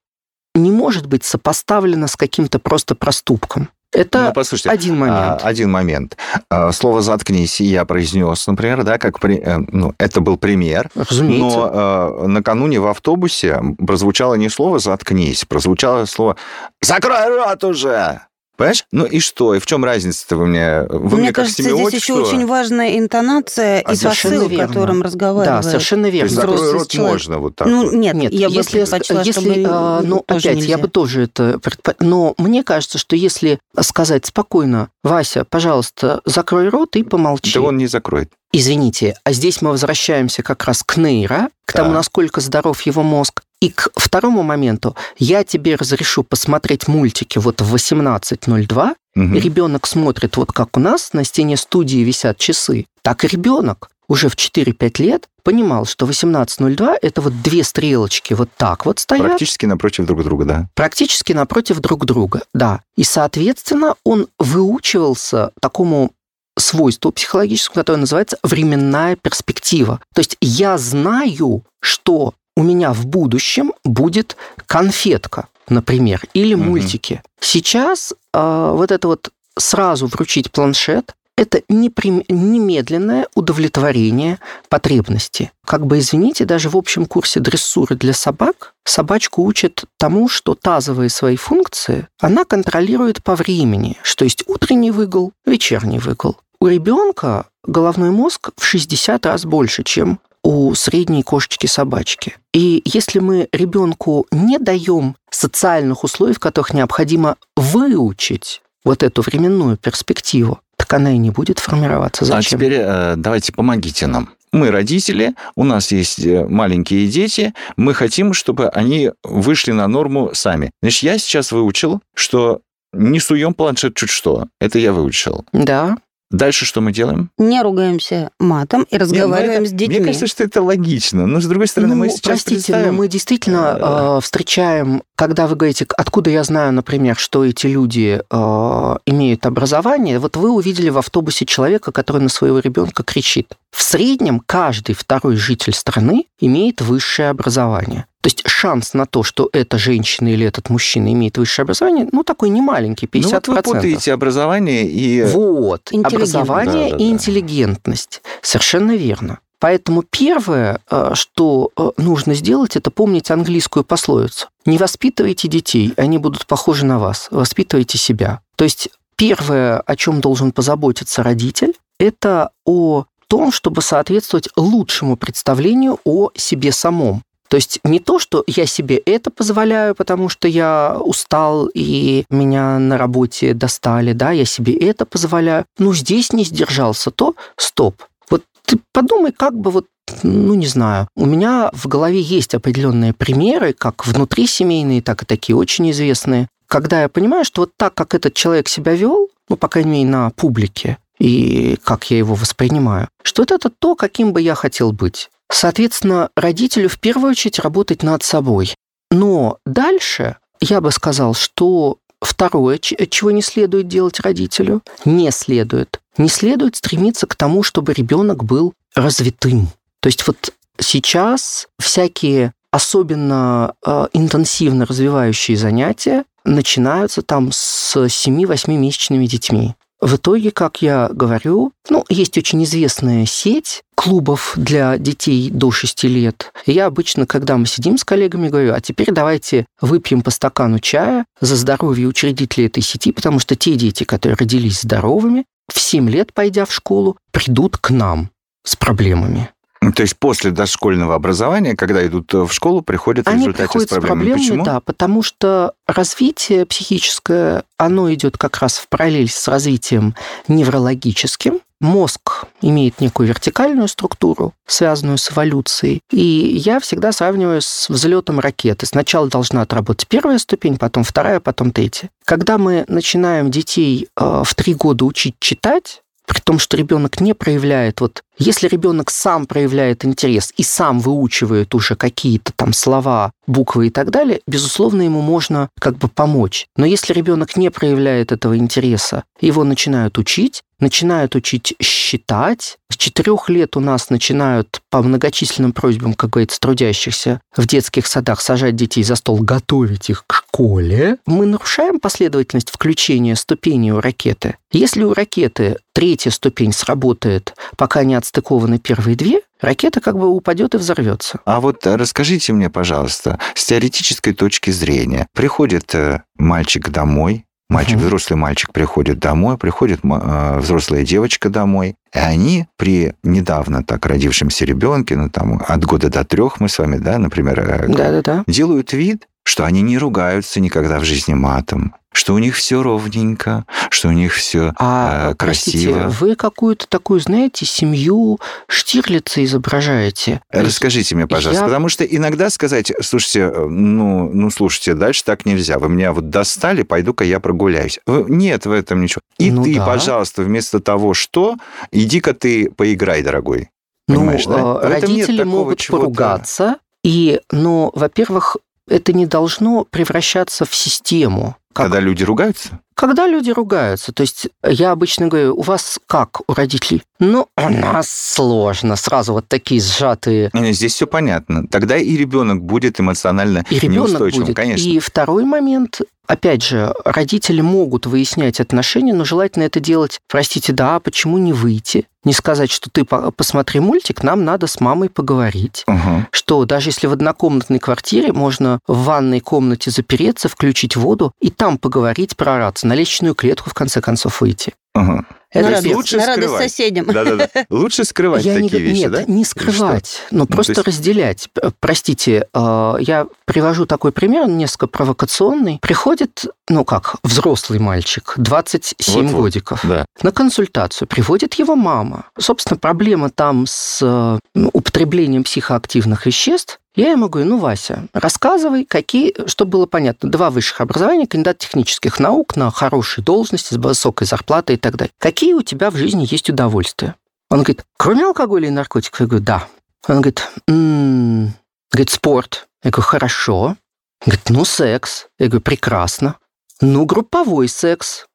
не 0.55 0.71
может 0.71 1.05
быть 1.05 1.23
сопоставлено 1.23 2.07
с 2.07 2.15
каким-то 2.15 2.57
просто 2.57 2.95
проступком. 2.95 3.69
Это 3.93 4.19
Ну, 4.27 4.33
послушайте, 4.33 4.69
один 4.69 4.97
момент. 4.97 5.41
а, 5.43 5.47
один 5.47 5.71
момент. 5.71 6.17
А, 6.49 6.71
Слово 6.71 7.01
«заткнись» 7.01 7.61
я 7.61 7.85
произнес, 7.85 8.47
например, 8.47 8.83
да, 8.83 8.97
как 8.97 9.19
при- 9.19 9.39
э, 9.39 9.59
ну, 9.71 9.93
это 9.97 10.19
был 10.21 10.37
пример. 10.37 10.89
Разумеется. 10.95 11.57
Но 11.57 12.17
э, 12.23 12.27
накануне 12.27 12.79
в 12.79 12.87
автобусе 12.87 13.61
прозвучало 13.85 14.33
не 14.35 14.49
слово 14.49 14.79
«заткнись», 14.79 15.45
прозвучало 15.45 16.05
слово 16.05 16.35
«закрой 16.81 17.27
рот 17.27 17.63
уже!» 17.63 18.21
Понимаешь? 18.55 18.85
Ну 18.91 19.05
и 19.05 19.19
что? 19.19 19.55
И 19.55 19.59
в 19.59 19.65
чем 19.65 19.83
разница-то 19.83 20.37
вы 20.37 20.45
мне... 20.45 20.83
Вы 20.89 20.99
Мне 20.99 21.15
мне 21.17 21.27
как 21.29 21.35
кажется, 21.37 21.63
здесь 21.63 21.73
семиотик, 21.75 21.95
еще 21.99 22.13
что 22.13 22.23
очень 22.23 22.45
важная 22.45 22.99
интонация 22.99 23.81
А 23.83 23.93
и 23.93 23.95
совершенно 23.95 24.35
посыл, 24.35 24.49
верно. 24.49 24.67
которым 24.67 24.99
Да, 24.99 25.05
разговаривает. 25.05 25.65
совершенно 25.65 26.03
То 26.03 26.09
верно. 26.11 26.25
есть 26.25 26.35
закрой 26.35 26.55
взрослый 26.55 26.79
рот 26.79 26.87
человек. 26.89 27.13
можно 27.13 27.37
вот 27.39 27.55
так 27.55 27.67
Ну, 27.67 27.83
вот. 27.85 27.93
нет, 27.93 28.13
Нет, 28.15 28.31
я 28.31 28.49
бы 28.49 28.55
если, 28.55 28.79
предпочла, 28.81 29.21
если, 29.23 29.31
чтобы 29.41 29.63
а, 29.67 30.01
ну, 30.03 30.19
тоже 30.27 30.39
опять, 30.39 30.43
я 30.45 30.53
нельзя. 30.53 30.77
бы 30.77 30.87
тоже 30.87 31.23
это 31.23 31.43
предпо- 31.63 31.95
Но 31.99 32.35
мне 32.37 32.63
кажется, 32.63 32.97
что 32.99 33.15
если 33.15 33.59
сказать 33.79 34.25
спокойно, 34.27 34.89
Вася, 35.03 35.45
пожалуйста, 35.45 36.21
закрой 36.25 36.69
рот 36.69 36.95
и 36.95 37.03
помолчи. 37.03 37.53
Да 37.55 37.61
он 37.61 37.77
не 37.77 37.87
закроет. 37.87 38.31
Извините, 38.51 39.15
а 39.23 39.33
здесь 39.33 39.63
мы 39.63 39.71
возвращаемся 39.71 40.43
как 40.43 40.63
раз 40.65 40.83
к 40.85 40.97
нейро, 40.97 41.49
к 41.65 41.73
тому, 41.73 41.87
Так. 41.89 41.95
насколько 41.95 42.39
здоров 42.39 42.79
его 42.83 43.01
мозг. 43.01 43.41
И 43.63 43.69
к 43.69 43.89
второму 43.95 44.43
моменту. 44.43 44.95
Я 45.17 45.43
тебе 45.43 45.75
разрешу 45.75 46.23
посмотреть 46.23 46.87
мультики 46.87 47.37
вот 47.39 47.61
в 47.61 47.73
18.02, 47.73 48.95
Мгм. 49.15 49.35
и 49.35 49.39
ребенок 49.39 49.85
смотрит, 49.87 50.37
вот 50.37 50.51
как 50.51 50.75
у 50.75 50.79
нас 50.79 51.13
на 51.13 51.23
стене 51.23 51.55
студии 51.55 51.99
висят 52.03 52.37
часы, 52.37 52.85
так 53.03 53.23
и 53.23 53.27
ребенок 53.27 53.89
уже 54.07 54.27
в 54.27 54.35
4-5 54.35 54.99
лет 54.99 55.27
понимал, 55.43 55.85
что 55.85 56.05
18.02 56.05 56.97
это 57.01 57.21
вот 57.21 57.41
две 57.41 57.63
стрелочки 57.63 58.33
вот 58.33 58.49
так 58.57 58.85
вот 58.85 58.99
стоят, 58.99 59.23
Практически 59.23 59.65
напротив 59.65 60.05
друг 60.07 60.23
друга, 60.23 60.45
да. 60.45 60.67
практически 60.75 61.31
напротив 61.33 61.79
друг 61.79 62.05
друга, 62.05 62.41
да. 62.53 62.81
И, 62.97 63.03
соответственно, 63.03 63.95
он 64.03 64.27
выучивался 64.39 65.51
такому 65.61 66.11
свойству 66.57 67.11
психологическому, 67.11 67.75
которое 67.81 67.99
называется 67.99 68.37
временная 68.43 69.15
перспектива. 69.15 69.99
То 70.13 70.19
есть 70.19 70.37
я 70.41 70.77
знаю, 70.77 71.63
что 71.81 72.33
у 72.55 72.63
меня 72.63 72.93
в 72.93 73.05
будущем 73.05 73.73
будет 73.83 74.37
конфетка, 74.65 75.47
например, 75.69 76.21
или 76.33 76.53
Мгм. 76.55 76.65
мультики. 76.69 77.21
Сейчас 77.39 78.13
э, 78.33 78.71
вот 78.73 78.91
это 78.91 79.07
вот 79.07 79.29
сразу 79.57 80.07
вручить 80.07 80.51
планшет, 80.51 81.13
это 81.35 81.61
немедленное 81.67 83.27
удовлетворение 83.35 84.37
потребности. 84.69 85.51
Как 85.65 85.85
бы, 85.85 85.99
извините, 85.99 86.45
даже 86.45 86.69
в 86.69 86.77
общем 86.77 87.05
курсе 87.05 87.39
дрессуры 87.39 87.95
для 87.95 88.13
собак 88.13 88.73
собачку 88.85 89.43
учат 89.43 89.85
тому, 89.97 90.29
что 90.29 90.53
тазовые 90.55 91.09
свои 91.09 91.35
функции 91.35 92.07
она 92.19 92.45
контролирует 92.45 93.23
по 93.23 93.35
времени, 93.35 93.97
что 94.03 94.25
есть 94.25 94.43
утренний 94.47 94.91
выгул, 94.91 95.33
вечерний 95.45 95.99
выгул. 95.99 96.37
У 96.59 96.67
ребенка 96.67 97.45
головной 97.65 98.11
мозг 98.11 98.51
в 98.57 98.63
60 98.63 99.25
раз 99.25 99.45
больше, 99.45 99.83
чем 99.83 100.19
у 100.43 100.75
средней 100.75 101.23
кошечки-собачки. 101.23 102.35
И 102.53 102.81
если 102.85 103.19
мы 103.19 103.47
ребенку 103.51 104.27
не 104.31 104.59
даем 104.59 105.15
социальных 105.29 106.03
условий, 106.03 106.33
в 106.33 106.39
которых 106.39 106.73
необходимо 106.73 107.37
выучить 107.55 108.61
вот 108.83 109.03
эту 109.03 109.21
временную 109.21 109.77
перспективу, 109.77 110.59
так 110.77 110.93
она 110.93 111.13
и 111.13 111.17
не 111.17 111.29
будет 111.29 111.59
формироваться. 111.59 112.23
А 112.23 112.27
Зачем? 112.27 112.59
теперь 112.59 112.73
э, 112.75 113.13
давайте 113.15 113.53
помогите 113.53 114.07
нам. 114.07 114.29
Мы 114.51 114.69
родители, 114.69 115.33
у 115.55 115.63
нас 115.63 115.91
есть 115.91 116.19
э, 116.19 116.45
маленькие 116.45 117.07
дети, 117.07 117.53
мы 117.77 117.93
хотим, 117.93 118.33
чтобы 118.33 118.69
они 118.69 119.11
вышли 119.23 119.71
на 119.71 119.87
норму 119.87 120.31
сами. 120.33 120.71
Значит, 120.81 121.03
я 121.03 121.17
сейчас 121.17 121.51
выучил, 121.51 122.01
что 122.13 122.61
не 122.91 123.19
суем 123.19 123.53
планшет 123.53 123.95
чуть 123.95 124.09
что. 124.09 124.47
Это 124.59 124.77
я 124.77 124.93
выучил. 124.93 125.45
Да. 125.53 125.97
Дальше 126.33 126.65
что 126.65 126.81
мы 126.81 126.91
делаем? 126.91 127.29
Не 127.37 127.61
ругаемся 127.61 128.31
матом 128.39 128.87
и 128.89 128.95
Не, 128.95 128.97
ну 128.97 129.05
разговариваем 129.05 129.61
это- 129.61 129.69
с 129.69 129.71
детьми. 129.71 129.97
Мне 129.97 130.05
кажется, 130.05 130.25
что 130.25 130.43
это 130.43 130.63
логично. 130.63 131.27
Но, 131.27 131.39
с 131.39 131.45
другой 131.45 131.67
стороны, 131.67 131.93
ну, 131.93 131.99
мы 132.01 132.09
сейчас 132.09 132.23
простите, 132.23 132.55
представим... 132.55 132.87
но 132.87 132.93
мы 132.93 133.07
действительно 133.07 134.17
э, 134.17 134.19
встречаем, 134.19 135.03
когда 135.15 135.45
вы 135.45 135.55
говорите, 135.55 135.85
откуда 135.95 136.31
я 136.31 136.43
знаю, 136.43 136.73
например, 136.73 137.17
что 137.17 137.45
эти 137.45 137.67
люди 137.67 138.19
э, 138.27 138.95
имеют 139.05 139.45
образование, 139.45 140.17
вот 140.17 140.35
вы 140.35 140.49
увидели 140.49 140.89
в 140.89 140.97
автобусе 140.97 141.45
человека, 141.45 141.91
который 141.91 142.23
на 142.23 142.29
своего 142.29 142.57
ребенка 142.57 143.03
кричит. 143.03 143.53
В 143.69 143.83
среднем 143.83 144.41
каждый 144.43 144.95
второй 144.95 145.35
житель 145.35 145.73
страны 145.73 146.25
имеет 146.39 146.81
высшее 146.81 147.29
образование. 147.29 148.07
То 148.23 148.27
есть 148.27 148.41
шанс 148.47 148.93
на 148.93 149.05
то, 149.05 149.21
что 149.21 149.49
эта 149.51 149.77
женщина 149.77 150.29
или 150.29 150.45
этот 150.45 150.69
мужчина 150.69 151.11
имеет 151.11 151.37
высшее 151.37 151.63
образование, 151.63 152.07
ну, 152.13 152.23
такой 152.23 152.47
немаленький, 152.47 153.05
50%. 153.05 153.21
Ну, 153.21 153.53
вот 153.55 153.67
вы 153.67 153.73
путаете 153.73 154.13
образование 154.13 154.87
и... 154.87 155.23
Вот, 155.23 155.91
образование 155.91 156.91
Да, 156.91 156.97
да, 156.97 157.03
и 157.03 157.09
да. 157.09 157.11
интеллигентность. 157.11 158.21
Совершенно 158.41 158.95
верно. 158.95 159.39
Поэтому 159.59 160.03
первое, 160.03 160.79
э, 160.89 161.11
что 161.15 161.71
э, 161.75 161.91
нужно 161.97 162.33
сделать, 162.33 162.77
это 162.77 162.91
помнить 162.91 163.29
английскую 163.29 163.83
пословицу. 163.83 164.47
Не 164.65 164.77
воспитывайте 164.77 165.49
детей, 165.49 165.93
они 165.97 166.17
будут 166.17 166.45
похожи 166.45 166.85
на 166.85 166.99
вас. 166.99 167.27
Воспитывайте 167.29 167.97
себя. 167.97 168.39
То 168.55 168.63
есть 168.63 168.87
первое, 169.17 169.81
о 169.81 169.95
чем 169.97 170.21
должен 170.21 170.53
позаботиться 170.53 171.23
родитель, 171.23 171.73
это 171.99 172.51
о 172.63 173.03
том, 173.27 173.51
чтобы 173.51 173.81
соответствовать 173.81 174.47
лучшему 174.55 175.17
представлению 175.17 175.99
о 176.05 176.29
себе 176.35 176.71
самом. 176.71 177.23
То 177.53 177.57
есть 177.57 177.79
не 177.83 177.99
то, 177.99 178.17
что 178.17 178.43
я 178.47 178.65
себе 178.65 178.97
это 178.97 179.29
позволяю, 179.29 179.93
потому 179.93 180.27
что 180.27 180.47
я 180.47 180.97
устал 180.99 181.69
и 181.71 182.25
меня 182.31 182.79
на 182.79 182.97
работе 182.97 183.53
достали, 183.53 184.13
да, 184.13 184.31
я 184.31 184.43
себе 184.43 184.73
это 184.73 185.05
позволяю. 185.05 185.65
Ну, 185.77 185.93
здесь 185.93 186.33
не 186.33 186.45
сдержался, 186.45 187.11
то 187.11 187.35
стоп. 187.55 188.01
Вот 188.31 188.41
ты 188.65 188.79
подумай, 188.91 189.31
как 189.31 189.55
бы 189.55 189.69
вот 189.69 189.85
ну, 190.23 190.55
не 190.55 190.65
знаю. 190.65 191.07
У 191.15 191.27
меня 191.27 191.69
в 191.73 191.87
голове 191.87 192.21
есть 192.21 192.55
определенные 192.55 193.13
примеры, 193.13 193.73
как 193.73 194.07
внутрисемейные, 194.07 195.03
так 195.03 195.21
и 195.21 195.25
такие 195.27 195.55
очень 195.55 195.91
известные, 195.91 196.47
когда 196.65 197.03
я 197.03 197.07
понимаю, 197.07 197.45
что 197.45 197.61
вот 197.61 197.71
так, 197.77 197.93
как 197.93 198.15
этот 198.15 198.33
человек 198.33 198.67
себя 198.67 198.95
вел, 198.95 199.29
ну, 199.47 199.57
по 199.57 199.67
крайней 199.67 199.91
мере, 199.91 200.09
на 200.09 200.31
публике, 200.31 200.97
и 201.19 201.77
как 201.83 202.09
я 202.09 202.17
его 202.17 202.33
воспринимаю, 202.33 203.09
что 203.21 203.43
это 203.43 203.69
то, 203.69 203.95
каким 203.95 204.33
бы 204.33 204.41
я 204.41 204.55
хотел 204.55 204.91
быть. 204.91 205.29
Соответственно, 205.51 206.29
родителю 206.35 206.89
в 206.89 206.99
первую 206.99 207.31
очередь 207.31 207.59
работать 207.59 208.03
над 208.03 208.23
собой. 208.23 208.73
Но 209.11 209.57
дальше 209.65 210.37
я 210.59 210.81
бы 210.81 210.91
сказал, 210.91 211.33
что 211.33 211.97
второе, 212.21 212.77
чего 212.79 213.31
не 213.31 213.41
следует 213.41 213.87
делать 213.87 214.19
родителю, 214.19 214.81
не 215.05 215.29
следует. 215.31 215.99
Не 216.17 216.29
следует 216.29 216.75
стремиться 216.75 217.27
к 217.27 217.35
тому, 217.35 217.63
чтобы 217.63 217.93
ребенок 217.93 218.43
был 218.43 218.73
развитым. 218.95 219.67
То 219.99 220.07
есть 220.07 220.25
вот 220.27 220.53
сейчас 220.79 221.67
всякие 221.79 222.53
особенно 222.71 223.75
э, 223.85 224.07
интенсивно 224.13 224.85
развивающие 224.85 225.55
занятия 225.55 226.25
начинаются 226.43 227.21
там 227.21 227.51
с 227.51 227.95
7-8 227.95 228.75
месячными 228.75 229.27
детьми. 229.27 229.75
В 230.03 230.17
итоге, 230.17 230.51
как 230.51 230.81
я 230.81 231.07
говорю, 231.13 231.71
ну, 231.89 232.03
есть 232.09 232.37
очень 232.37 232.61
известная 232.65 233.25
сеть 233.25 233.83
клубов 233.95 234.51
для 234.57 234.97
детей 234.97 235.49
до 235.49 235.71
6 235.71 236.03
лет. 236.03 236.51
И 236.65 236.73
я 236.73 236.87
обычно, 236.87 237.25
когда 237.25 237.55
мы 237.55 237.65
сидим 237.65 237.97
с 237.97 238.03
коллегами, 238.03 238.49
говорю, 238.49 238.73
а 238.73 238.81
теперь 238.81 239.11
давайте 239.11 239.65
выпьем 239.79 240.21
по 240.21 240.29
стакану 240.29 240.79
чая 240.79 241.23
за 241.39 241.55
здоровье 241.55 242.09
учредителей 242.09 242.67
этой 242.67 242.83
сети, 242.83 243.13
потому 243.13 243.39
что 243.39 243.55
те 243.55 243.75
дети, 243.75 244.03
которые 244.03 244.35
родились 244.35 244.81
здоровыми, 244.81 245.45
в 245.73 245.79
7 245.79 246.09
лет, 246.09 246.33
пойдя 246.33 246.65
в 246.65 246.73
школу, 246.73 247.15
придут 247.31 247.77
к 247.77 247.89
нам 247.89 248.29
с 248.65 248.75
проблемами. 248.75 249.51
То 249.91 250.01
есть 250.01 250.17
после 250.17 250.51
дошкольного 250.51 251.15
образования, 251.15 251.75
когда 251.75 252.05
идут 252.05 252.33
в 252.33 252.51
школу, 252.51 252.81
приходят 252.81 253.25
в 253.25 253.29
Они 253.29 253.39
результате 253.39 253.63
приходят 253.63 253.89
с 253.89 253.99
проблемами. 253.99 254.39
Почему? 254.39 254.63
да, 254.63 254.79
потому 254.79 255.21
что 255.21 255.73
развитие 255.87 256.65
психическое, 256.65 257.63
оно 257.77 258.13
идет 258.13 258.37
как 258.37 258.59
раз 258.59 258.77
в 258.77 258.87
параллель 258.87 259.29
с 259.29 259.47
развитием 259.47 260.15
неврологическим. 260.47 261.59
Мозг 261.81 262.45
имеет 262.61 263.01
некую 263.01 263.27
вертикальную 263.27 263.89
структуру, 263.89 264.53
связанную 264.65 265.17
с 265.17 265.29
эволюцией. 265.29 265.99
И 266.11 266.21
я 266.21 266.79
всегда 266.79 267.11
сравниваю 267.11 267.61
с 267.61 267.89
взлетом 267.89 268.39
ракеты. 268.39 268.85
Сначала 268.85 269.27
должна 269.27 269.63
отработать 269.63 270.07
первая 270.07 270.37
ступень, 270.37 270.77
потом 270.77 271.03
вторая, 271.03 271.41
потом 271.41 271.71
третья. 271.71 272.09
Когда 272.23 272.57
мы 272.57 272.85
начинаем 272.87 273.51
детей 273.51 274.07
э, 274.15 274.43
в 274.45 274.55
три 274.55 274.75
года 274.75 275.03
учить 275.03 275.35
читать, 275.39 276.02
при 276.25 276.39
том, 276.39 276.59
что 276.59 276.77
ребенок 276.77 277.19
не 277.19 277.33
проявляет, 277.33 278.01
вот 278.01 278.23
если 278.37 278.67
ребенок 278.67 279.11
сам 279.11 279.45
проявляет 279.45 280.05
интерес 280.05 280.51
и 280.57 280.63
сам 280.63 280.99
выучивает 280.99 281.75
уже 281.75 281.95
какие-то 281.95 282.51
там 282.55 282.73
слова, 282.73 283.31
буквы 283.45 283.87
и 283.87 283.89
так 283.89 284.09
далее, 284.09 284.41
безусловно, 284.47 285.03
ему 285.03 285.21
можно 285.21 285.69
как 285.79 285.97
бы 285.97 286.07
помочь. 286.07 286.67
Но 286.75 286.85
если 286.85 287.13
ребенок 287.13 287.55
не 287.55 287.69
проявляет 287.69 288.31
этого 288.31 288.57
интереса, 288.57 289.23
его 289.39 289.63
начинают 289.63 290.17
учить, 290.17 290.63
начинают 290.79 291.35
учить 291.35 291.75
считать. 291.81 292.77
С 292.89 292.97
четырех 292.97 293.49
лет 293.49 293.77
у 293.77 293.79
нас 293.79 294.09
начинают 294.09 294.81
по 294.89 295.01
многочисленным 295.01 295.71
просьбам, 295.71 296.13
как 296.13 296.31
говорится, 296.31 296.59
трудящихся 296.59 297.41
в 297.55 297.67
детских 297.67 298.07
садах 298.07 298.41
сажать 298.41 298.75
детей 298.75 299.03
за 299.03 299.15
стол, 299.15 299.39
готовить 299.39 300.09
их 300.09 300.25
к 300.27 300.42
школе. 300.53 301.17
Мы 301.25 301.45
нарушаем 301.47 301.99
последовательность 301.99 302.69
включения 302.69 303.35
ступеней 303.35 303.91
у 303.91 303.99
ракеты. 303.99 304.55
Если 304.71 305.03
у 305.03 305.13
ракеты 305.13 305.77
третья 305.93 306.29
ступень 306.29 306.73
сработает, 306.73 307.55
пока 307.75 308.03
не 308.03 308.13
отстыкованы 308.15 308.77
первые 308.77 309.15
две, 309.15 309.41
ракета 309.61 309.99
как 309.99 310.17
бы 310.17 310.27
упадет 310.27 310.75
и 310.75 310.77
взорвется. 310.77 311.39
А 311.45 311.59
вот 311.59 311.85
расскажите 311.87 312.53
мне, 312.53 312.69
пожалуйста, 312.69 313.39
с 313.55 313.65
теоретической 313.65 314.33
точки 314.33 314.69
зрения, 314.69 315.25
приходит 315.33 315.93
э, 315.95 316.21
мальчик 316.37 316.89
домой, 316.89 317.45
мальчик, 317.69 317.95
Мгм. 317.95 318.05
взрослый 318.05 318.37
мальчик 318.37 318.71
приходит 318.71 319.17
домой, 319.19 319.57
приходит 319.57 320.01
э, 320.03 320.59
взрослая 320.59 321.03
девочка 321.03 321.49
домой, 321.49 321.95
и 322.13 322.19
они 322.19 322.67
при 322.77 323.15
недавно 323.23 323.83
так 323.83 324.05
родившемся 324.05 324.65
ребенке, 324.65 325.15
ну 325.15 325.29
там 325.29 325.63
от 325.67 325.83
года 325.83 326.09
до 326.11 326.23
трех 326.23 326.59
мы 326.59 326.69
с 326.69 326.77
вами, 326.77 326.97
да, 326.97 327.17
например, 327.17 327.59
э, 327.59 327.87
Да-да-да. 327.87 328.43
делают 328.45 328.93
вид, 328.93 329.25
что 329.43 329.65
они 329.65 329.81
не 329.81 329.97
ругаются 329.97 330.59
никогда 330.59 330.99
в 330.99 331.03
жизни 331.03 331.33
матом, 331.33 331.95
что 332.13 332.33
у 332.33 332.37
них 332.37 332.55
все 332.55 332.81
ровненько, 332.83 333.65
что 333.89 334.07
у 334.09 334.11
них 334.11 334.33
все 334.33 334.71
А, 334.77 335.31
э, 335.31 335.35
простите, 335.35 335.89
красиво. 335.91 336.09
вы 336.19 336.35
какую-то 336.35 336.87
такую, 336.87 337.19
знаете, 337.19 337.65
семью 337.65 338.39
Штирлица 338.67 339.43
изображаете. 339.43 340.41
Расскажите 340.51 341.15
мне, 341.15 341.27
пожалуйста, 341.27 341.63
Я- 341.63 341.67
потому 341.67 341.89
что 341.89 342.03
иногда 342.05 342.49
сказать, 342.49 342.91
слушайте, 343.01 343.39
э, 343.53 343.65
ну, 343.67 344.29
ну, 344.31 344.49
слушайте, 344.51 344.93
дальше 344.93 345.23
так 345.23 345.45
нельзя, 345.45 345.79
вы 345.79 345.89
меня 345.89 346.13
вот 346.13 346.29
достали, 346.29 346.83
пойду-ка 346.83 347.23
я 347.23 347.39
прогуляюсь. 347.39 347.99
Нет 348.07 348.65
в 348.65 348.71
этом 348.71 349.01
ничего. 349.01 349.21
И 349.39 349.51
Ну 349.51 349.63
ты, 349.63 349.75
да. 349.75 349.85
пожалуйста, 349.85 350.43
вместо 350.43 350.79
того, 350.79 351.13
что, 351.13 351.55
иди-ка 351.91 352.33
ты 352.33 352.69
поиграй, 352.69 353.23
дорогой. 353.23 353.69
Ну, 354.07 354.15
Понимаешь, 354.15 354.45
да? 354.45 354.79
э, 354.83 354.87
родители 354.99 355.43
могут 355.43 355.85
поругаться, 355.87 356.77
и, 357.03 357.39
но, 357.51 357.91
во-первых, 357.95 358.57
это 358.87 359.13
не 359.13 359.25
должно 359.25 359.85
превращаться 359.85 360.65
в 360.65 360.75
систему. 360.75 361.55
Как 361.73 361.85
Когда 361.85 361.99
люди 361.99 362.23
ругаются? 362.23 362.79
Когда 362.95 363.27
люди 363.27 363.51
ругаются, 363.51 364.11
то 364.11 364.21
есть 364.21 364.47
я 364.63 364.91
обычно 364.91 365.27
говорю, 365.27 365.55
у 365.55 365.61
вас 365.61 365.99
как 366.07 366.41
у 366.47 366.53
родителей? 366.53 367.03
Ну, 367.19 367.47
у 367.57 367.69
нас 367.69 368.09
сложно, 368.09 368.95
сразу 368.95 369.33
вот 369.33 369.47
такие 369.47 369.81
сжатые. 369.81 370.49
Здесь 370.53 370.93
все 370.93 371.07
понятно. 371.07 371.67
Тогда 371.67 371.97
и 371.97 372.15
ребенок 372.15 372.61
будет 372.61 372.99
эмоционально 372.99 373.65
и 373.69 373.79
ребенок 373.79 374.09
неустойчивым, 374.09 374.45
будет. 374.45 374.55
конечно. 374.55 374.87
И 374.87 374.99
второй 374.99 375.45
момент, 375.45 376.01
Опять 376.25 376.63
же, 376.63 376.93
родители 377.03 377.59
могут 377.59 378.05
выяснять 378.05 378.61
отношения, 378.61 379.13
но 379.13 379.25
желательно 379.25 379.63
это 379.63 379.81
делать, 379.81 380.21
простите, 380.29 380.71
да, 380.71 380.95
а 380.95 380.99
почему 381.01 381.37
не 381.37 381.51
выйти? 381.51 382.07
Не 382.23 382.31
сказать, 382.31 382.71
что 382.71 382.89
ты 382.89 383.03
посмотри 383.03 383.81
мультик, 383.81 384.23
нам 384.23 384.45
надо 384.45 384.67
с 384.67 384.79
мамой 384.79 385.09
поговорить. 385.09 385.83
Угу. 385.87 386.27
Что 386.31 386.63
даже 386.63 386.89
если 386.89 387.07
в 387.07 387.11
однокомнатной 387.11 387.79
квартире 387.79 388.31
можно 388.31 388.79
в 388.87 389.03
ванной 389.03 389.41
комнате 389.41 389.91
запереться, 389.91 390.47
включить 390.47 390.95
воду 390.95 391.33
и 391.41 391.49
там 391.49 391.77
поговорить, 391.77 392.37
прораться, 392.37 392.87
на 392.93 392.95
лестничную 392.95 393.33
клетку 393.33 393.71
в 393.71 393.73
конце 393.73 394.01
концов 394.01 394.39
выйти. 394.41 394.73
Угу. 394.93 395.25
Это 395.49 395.65
на 395.69 395.75
радость, 395.75 395.95
лучше 395.95 396.17
на 396.17 396.25
радость 396.27 396.47
скрывать. 396.47 396.71
соседям. 396.71 397.05
Да-да-да. 397.07 397.49
Лучше 397.69 398.03
скрывать 398.05 398.43
Я 398.45 398.59
не 398.59 398.69
такие 398.69 398.83
г- 398.83 398.89
вещи, 398.89 398.99
нет, 399.01 399.11
да? 399.11 399.23
не 399.23 399.45
скрывать, 399.45 400.21
но 400.31 400.39
Ну, 400.39 400.45
то 400.45 400.53
просто 400.53 400.71
есть- 400.73 400.87
разделять. 400.87 401.49
П- 401.53 401.71
Простите, 401.79 402.47
э, 402.53 402.95
я 402.99 403.27
привожу 403.45 403.85
такой 403.87 404.11
пример, 404.11 404.47
несколько 404.47 404.85
провокационный. 404.87 405.79
Приходит, 405.81 406.45
ну 406.69 406.85
как, 406.85 407.15
взрослый 407.23 407.79
мальчик, 407.79 408.33
27 408.37 409.23
Вот-вот. 409.25 409.41
годиков, 409.41 409.79
Да. 409.83 410.05
на 410.21 410.31
консультацию. 410.31 411.07
Приводит 411.07 411.55
его 411.55 411.75
мама. 411.75 412.25
Собственно, 412.39 412.77
проблема 412.77 413.29
там 413.31 413.65
с 413.67 413.99
э, 414.03 414.39
употреблением 414.73 415.43
психоактивных 415.43 416.25
веществ. 416.27 416.79
Я 416.95 417.11
ему 417.11 417.27
говорю, 417.27 417.49
ну, 417.49 417.57
Вася, 417.57 418.07
рассказывай, 418.13 418.85
какие, 418.85 419.33
чтобы 419.47 419.71
было 419.71 419.85
понятно, 419.87 420.29
два 420.29 420.51
высших 420.51 420.79
образования, 420.81 421.25
кандидат 421.25 421.57
технических 421.57 422.19
наук 422.19 422.55
на 422.55 422.69
хорошей 422.69 423.23
должности, 423.23 423.73
с 423.73 423.77
высокой 423.77 424.27
зарплатой 424.27 424.75
и 424.75 424.79
так 424.79 424.95
далее. 424.95 425.11
Какие 425.17 425.53
у 425.53 425.63
тебя 425.63 425.89
в 425.89 425.95
жизни 425.95 426.27
есть 426.29 426.51
удовольствия? 426.51 427.15
Он 427.49 427.59
говорит, 427.59 427.83
кроме 427.97 428.25
алкоголя 428.25 428.67
и 428.67 428.71
наркотиков? 428.71 429.19
Я 429.21 429.25
говорю, 429.25 429.43
да. 429.43 429.67
Он 430.07 430.15
говорит, 430.17 430.47
«М, 430.67 431.53
говорит, 431.91 432.09
спорт. 432.11 432.67
Я 432.83 432.91
говорю, 432.91 433.07
хорошо. 433.07 433.75
Говорит, 434.23 434.49
ну, 434.49 434.65
секс. 434.65 435.27
Я 435.39 435.47
говорю, 435.47 435.61
прекрасно. 435.61 436.37
Ну, 436.81 437.05
групповой 437.05 437.69
секс. 437.69 438.27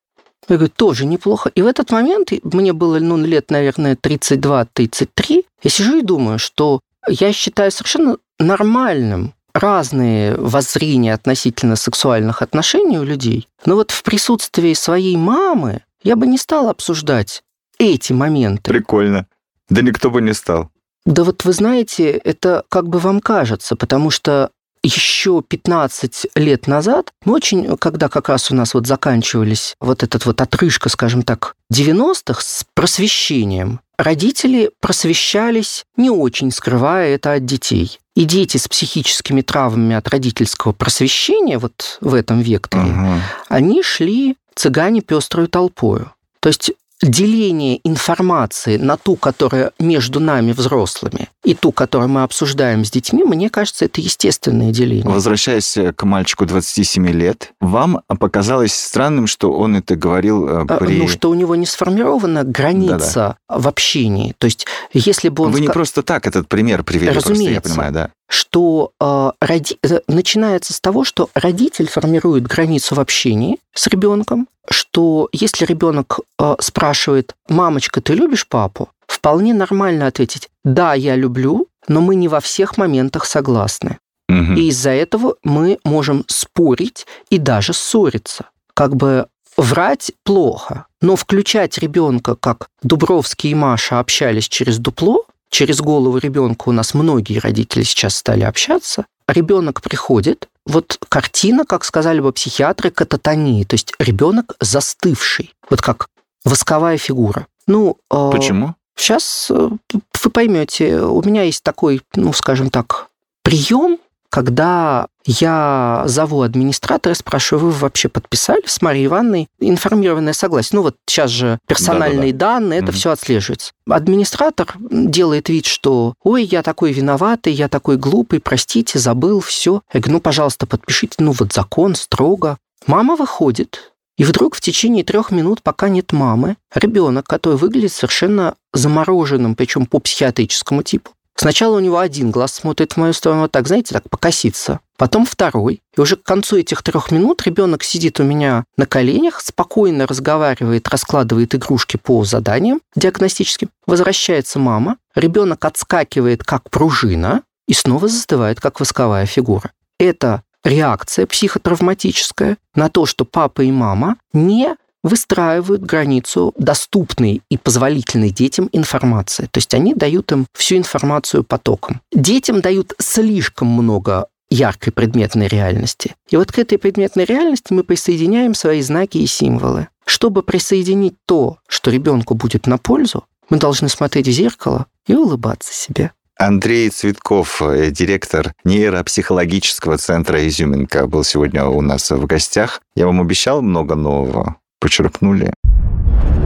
Я 0.48 0.56
говорю, 0.56 0.72
тоже 0.74 1.04
неплохо. 1.04 1.50
И 1.54 1.62
в 1.62 1.66
этот 1.66 1.90
момент, 1.90 2.32
мне 2.42 2.72
было 2.72 2.98
ну, 2.98 3.18
лет, 3.18 3.50
наверное, 3.50 3.96
32-33, 3.96 5.44
я 5.62 5.70
сижу 5.70 5.98
и 5.98 6.02
думаю, 6.02 6.38
что 6.38 6.80
я 7.06 7.32
считаю 7.32 7.70
совершенно 7.70 8.16
нормальным 8.38 9.34
разные 9.54 10.34
воззрения 10.36 11.14
относительно 11.14 11.76
сексуальных 11.76 12.42
отношений 12.42 12.98
у 12.98 13.04
людей. 13.04 13.48
Но 13.64 13.74
вот 13.74 13.90
в 13.90 14.02
присутствии 14.02 14.74
своей 14.74 15.16
мамы 15.16 15.82
я 16.02 16.16
бы 16.16 16.26
не 16.26 16.38
стал 16.38 16.68
обсуждать 16.68 17.42
эти 17.78 18.12
моменты. 18.12 18.70
Прикольно. 18.70 19.26
Да 19.68 19.82
никто 19.82 20.10
бы 20.10 20.22
не 20.22 20.32
стал. 20.32 20.70
Да 21.04 21.24
вот 21.24 21.44
вы 21.44 21.52
знаете, 21.52 22.10
это 22.10 22.64
как 22.68 22.88
бы 22.88 22.98
вам 22.98 23.20
кажется, 23.20 23.76
потому 23.76 24.10
что 24.10 24.50
еще 24.82 25.42
15 25.46 26.28
лет 26.36 26.66
назад, 26.66 27.12
мы 27.24 27.34
очень, 27.34 27.76
когда 27.78 28.08
как 28.08 28.28
раз 28.28 28.50
у 28.50 28.54
нас 28.54 28.74
вот 28.74 28.86
заканчивались 28.86 29.74
вот 29.80 30.02
этот 30.02 30.26
вот 30.26 30.40
отрыжка, 30.40 30.88
скажем 30.88 31.22
так, 31.22 31.54
90-х 31.72 32.40
с 32.40 32.64
просвещением, 32.74 33.80
родители 33.98 34.70
просвещались 34.80 35.84
не 35.96 36.08
очень, 36.10 36.50
скрывая 36.50 37.14
это 37.14 37.34
от 37.34 37.44
детей. 37.44 37.98
И 38.14 38.24
дети 38.24 38.56
с 38.56 38.66
психическими 38.66 39.42
травмами 39.42 39.94
от 39.94 40.08
родительского 40.08 40.72
просвещения 40.72 41.58
вот 41.58 41.98
в 42.00 42.14
этом 42.14 42.40
векторе, 42.40 42.84
Ага. 42.90 43.20
они 43.48 43.82
шли 43.82 44.36
цыгане 44.54 45.02
пеструю 45.02 45.48
толпою. 45.48 46.12
То 46.40 46.48
есть 46.48 46.72
деление 47.02 47.80
информации 47.84 48.76
на 48.76 48.96
ту, 48.96 49.16
которая 49.16 49.72
между 49.78 50.20
нами, 50.20 50.52
взрослыми, 50.52 51.28
и 51.44 51.54
ту, 51.54 51.72
которую 51.72 52.08
мы 52.08 52.22
обсуждаем 52.22 52.84
с 52.84 52.90
детьми, 52.90 53.22
мне 53.24 53.50
кажется, 53.50 53.84
это 53.84 54.00
естественное 54.00 54.72
деление. 54.72 55.04
Возвращаясь 55.08 55.76
э, 55.76 55.92
к 55.92 56.04
мальчику 56.04 56.46
27 56.46 57.08
лет, 57.08 57.52
вам 57.60 58.00
показалось 58.18 58.74
странным, 58.74 59.26
что 59.26 59.52
он 59.52 59.76
это 59.76 59.96
говорил 59.96 60.48
э, 60.48 60.66
А, 60.68 60.78
при... 60.78 60.98
Ну, 60.98 61.08
что 61.08 61.30
у 61.30 61.34
него 61.34 61.54
не 61.54 61.66
сформирована 61.66 62.44
граница 62.44 63.36
в 63.48 63.68
общении. 63.68 64.34
То 64.38 64.46
есть, 64.46 64.66
если 64.92 65.28
бы 65.28 65.44
он... 65.44 65.52
Вы 65.52 65.60
не 65.60 65.68
просто 65.68 66.02
так 66.02 66.26
этот 66.26 66.48
пример 66.48 66.82
привели, 66.82 67.12
просто 67.12 67.30
я 67.30 67.34
Разумеется. 67.34 67.70
понимаю, 67.70 67.92
да. 67.92 68.10
Что 68.28 68.92
э, 69.00 69.04
роди- 69.40 69.78
начинается 70.06 70.74
с 70.74 70.80
того, 70.80 71.04
что 71.04 71.30
родитель 71.34 71.88
формирует 71.88 72.46
границу 72.46 72.94
в 72.94 73.00
общении 73.00 73.58
с 73.74 73.86
ребенком, 73.86 74.48
что 74.70 75.28
если 75.32 75.64
ребенок 75.64 76.20
э, 76.38 76.56
спрашивает, 76.60 77.34
мамочка, 77.48 78.00
ты 78.00 78.14
любишь 78.14 78.46
папу? 78.46 78.90
Вполне 79.06 79.54
нормально 79.54 80.06
ответить, 80.06 80.50
да, 80.64 80.92
я 80.94 81.16
люблю, 81.16 81.68
но 81.88 82.00
мы 82.02 82.14
не 82.14 82.28
во 82.28 82.40
всех 82.40 82.76
моментах 82.76 83.24
согласны. 83.24 83.98
Мгм. 84.28 84.56
И 84.56 84.68
из-за 84.68 84.90
этого 84.90 85.36
мы 85.42 85.78
можем 85.84 86.24
спорить 86.28 87.06
и 87.30 87.38
даже 87.38 87.72
ссориться. 87.72 88.50
Как 88.74 88.94
бы 88.94 89.26
врать 89.56 90.12
плохо, 90.22 90.86
но 91.00 91.16
включать 91.16 91.78
ребенка, 91.78 92.36
как 92.36 92.68
Дубровский 92.82 93.50
и 93.50 93.54
Маша 93.54 93.98
общались 93.98 94.48
через 94.48 94.78
дупло, 94.78 95.24
через 95.50 95.80
голову 95.80 96.18
ребенка 96.18 96.68
у 96.68 96.72
нас 96.72 96.94
многие 96.94 97.38
родители 97.38 97.82
сейчас 97.82 98.16
стали 98.16 98.42
общаться, 98.42 99.06
ребенок 99.26 99.82
приходит, 99.82 100.48
вот 100.66 100.98
картина, 101.08 101.64
как 101.64 101.84
сказали 101.84 102.20
бы 102.20 102.32
психиатры, 102.32 102.90
кататонии, 102.90 103.64
то 103.64 103.74
есть 103.74 103.92
ребенок 103.98 104.54
застывший, 104.60 105.54
вот 105.70 105.80
как 105.80 106.08
восковая 106.44 106.98
фигура. 106.98 107.46
Ну, 107.66 107.98
э, 108.10 108.30
Почему? 108.32 108.74
Сейчас 108.96 109.48
э, 109.50 109.70
вы 109.92 110.30
поймете, 110.30 111.00
у 111.00 111.22
меня 111.22 111.42
есть 111.42 111.62
такой, 111.62 112.02
ну, 112.14 112.32
скажем 112.32 112.70
так, 112.70 113.08
прием, 113.42 113.98
когда 114.30 115.06
я 115.24 116.02
зову 116.06 116.42
администратора, 116.42 117.14
спрашиваю, 117.14 117.66
вы 117.66 117.70
вообще 117.72 118.08
подписали 118.08 118.62
с 118.66 118.80
Марией 118.82 119.06
Ивановной 119.06 119.48
информированное 119.60 120.32
согласие? 120.32 120.76
Ну 120.76 120.82
вот 120.82 120.96
сейчас 121.06 121.30
же 121.30 121.58
персональные 121.66 122.32
данные, 122.32 122.78
это 122.78 122.88
Мгм. 122.88 122.96
все 122.96 123.10
отслеживается. 123.10 123.72
Администратор 123.88 124.74
делает 124.78 125.48
вид, 125.48 125.66
что 125.66 126.14
ой, 126.22 126.44
я 126.44 126.62
такой 126.62 126.92
виноватый, 126.92 127.52
я 127.52 127.68
такой 127.68 127.96
глупый, 127.96 128.40
простите, 128.40 128.98
забыл, 128.98 129.40
все. 129.40 129.82
Я 129.92 130.00
говорю, 130.00 130.14
ну, 130.14 130.20
пожалуйста, 130.20 130.66
подпишите, 130.66 131.16
ну 131.18 131.32
вот 131.32 131.52
закон 131.52 131.94
строго. 131.94 132.58
Мама 132.86 133.16
выходит, 133.16 133.92
и 134.16 134.24
вдруг 134.24 134.56
в 134.56 134.60
течение 134.60 135.04
трех 135.04 135.30
минут, 135.30 135.62
пока 135.62 135.88
нет 135.88 136.12
мамы, 136.12 136.56
ребенок, 136.74 137.26
который 137.26 137.56
выглядит 137.56 137.92
совершенно 137.92 138.54
замороженным, 138.72 139.54
причем 139.54 139.86
по 139.86 140.00
психиатрическому 140.00 140.82
типу. 140.82 141.10
Сначала 141.40 141.76
у 141.76 141.80
него 141.80 142.00
один 142.00 142.32
глаз 142.32 142.54
смотрит 142.54 142.94
в 142.94 142.96
мою 142.96 143.12
сторону, 143.12 143.42
вот 143.42 143.52
так, 143.52 143.68
знаете, 143.68 143.94
так 143.94 144.10
покосится. 144.10 144.80
Потом 144.96 145.24
второй. 145.24 145.80
И 145.96 146.00
уже 146.00 146.16
к 146.16 146.24
концу 146.24 146.56
этих 146.56 146.82
трех 146.82 147.12
минут 147.12 147.46
ребенок 147.46 147.84
сидит 147.84 148.18
у 148.18 148.24
меня 148.24 148.64
на 148.76 148.86
коленях, 148.86 149.40
спокойно 149.40 150.08
разговаривает, 150.08 150.88
раскладывает 150.88 151.54
игрушки 151.54 151.96
по 151.96 152.24
заданиям 152.24 152.80
диагностическим. 152.96 153.70
Возвращается 153.86 154.58
мама, 154.58 154.96
ребенок 155.14 155.64
отскакивает 155.64 156.42
как 156.42 156.70
пружина 156.70 157.42
и 157.68 157.72
снова 157.72 158.08
застывает 158.08 158.60
как 158.60 158.80
восковая 158.80 159.24
фигура. 159.26 159.70
Это 160.00 160.42
реакция 160.64 161.26
психотравматическая 161.26 162.56
на 162.74 162.88
то, 162.88 163.06
что 163.06 163.24
папа 163.24 163.62
и 163.62 163.70
мама 163.70 164.16
не 164.32 164.74
выстраивают 165.02 165.82
границу 165.82 166.52
доступной 166.56 167.42
и 167.50 167.56
позволительной 167.56 168.30
детям 168.30 168.68
информации. 168.72 169.44
То 169.50 169.58
есть 169.58 169.74
они 169.74 169.94
дают 169.94 170.32
им 170.32 170.46
всю 170.52 170.76
информацию 170.76 171.44
потоком. 171.44 172.00
Детям 172.12 172.60
дают 172.60 172.94
слишком 172.98 173.68
много 173.68 174.26
яркой 174.50 174.92
предметной 174.92 175.48
реальности. 175.48 176.14
И 176.30 176.36
вот 176.36 176.52
к 176.52 176.58
этой 176.58 176.78
предметной 176.78 177.24
реальности 177.24 177.72
мы 177.72 177.84
присоединяем 177.84 178.54
свои 178.54 178.80
знаки 178.80 179.18
и 179.18 179.26
символы. 179.26 179.88
Чтобы 180.06 180.42
присоединить 180.42 181.14
то, 181.26 181.58
что 181.68 181.90
ребенку 181.90 182.34
будет 182.34 182.66
на 182.66 182.78
пользу, 182.78 183.24
мы 183.50 183.58
должны 183.58 183.88
смотреть 183.88 184.28
в 184.28 184.32
зеркало 184.32 184.86
и 185.06 185.14
улыбаться 185.14 185.72
себе. 185.72 186.12
Андрей 186.38 186.88
Цветков, 186.90 187.60
э, 187.62 187.90
директор 187.90 188.52
нейропсихологического 188.62 189.98
центра 189.98 190.46
«Изюминка», 190.46 191.08
был 191.08 191.24
сегодня 191.24 191.66
у 191.66 191.80
нас 191.82 192.10
в 192.10 192.26
гостях. 192.26 192.80
Я 192.94 193.06
вам 193.06 193.20
обещал 193.20 193.60
много 193.60 193.96
нового. 193.96 194.56
Почерпнули. 194.80 195.52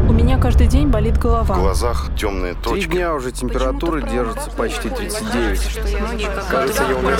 У 0.09 0.12
меня 0.14 0.38
каждый 0.38 0.66
день 0.66 0.88
болит 0.88 1.16
В 1.18 1.21
голова. 1.21 1.55
глазах 1.55 2.11
темные 2.18 2.55
Три 2.55 2.62
точки. 2.62 2.90
дня 2.90 3.14
уже 3.14 3.31
температура 3.31 4.01
Почему-то 4.01 4.11
держится 4.11 4.51
почти 4.51 4.88
бывает, 4.88 5.11
39. 5.12 6.29
кажется, 6.51 6.83
я 6.88 6.97
умираю. 6.97 7.18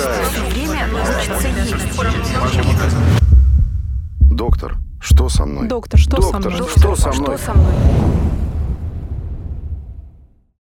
Доктор, 4.21 4.77
что 4.99 5.29
со 5.29 5.45
мной? 5.45 5.67
Доктор, 5.67 5.99
что 5.99 6.21
со 6.21 6.31
Доктор, 6.33 6.51
мной? 6.53 6.67
что 6.69 6.95
со 6.95 7.11
мной? 7.13 7.37
Что 7.37 7.45
со 7.45 7.53
мной? 7.53 7.73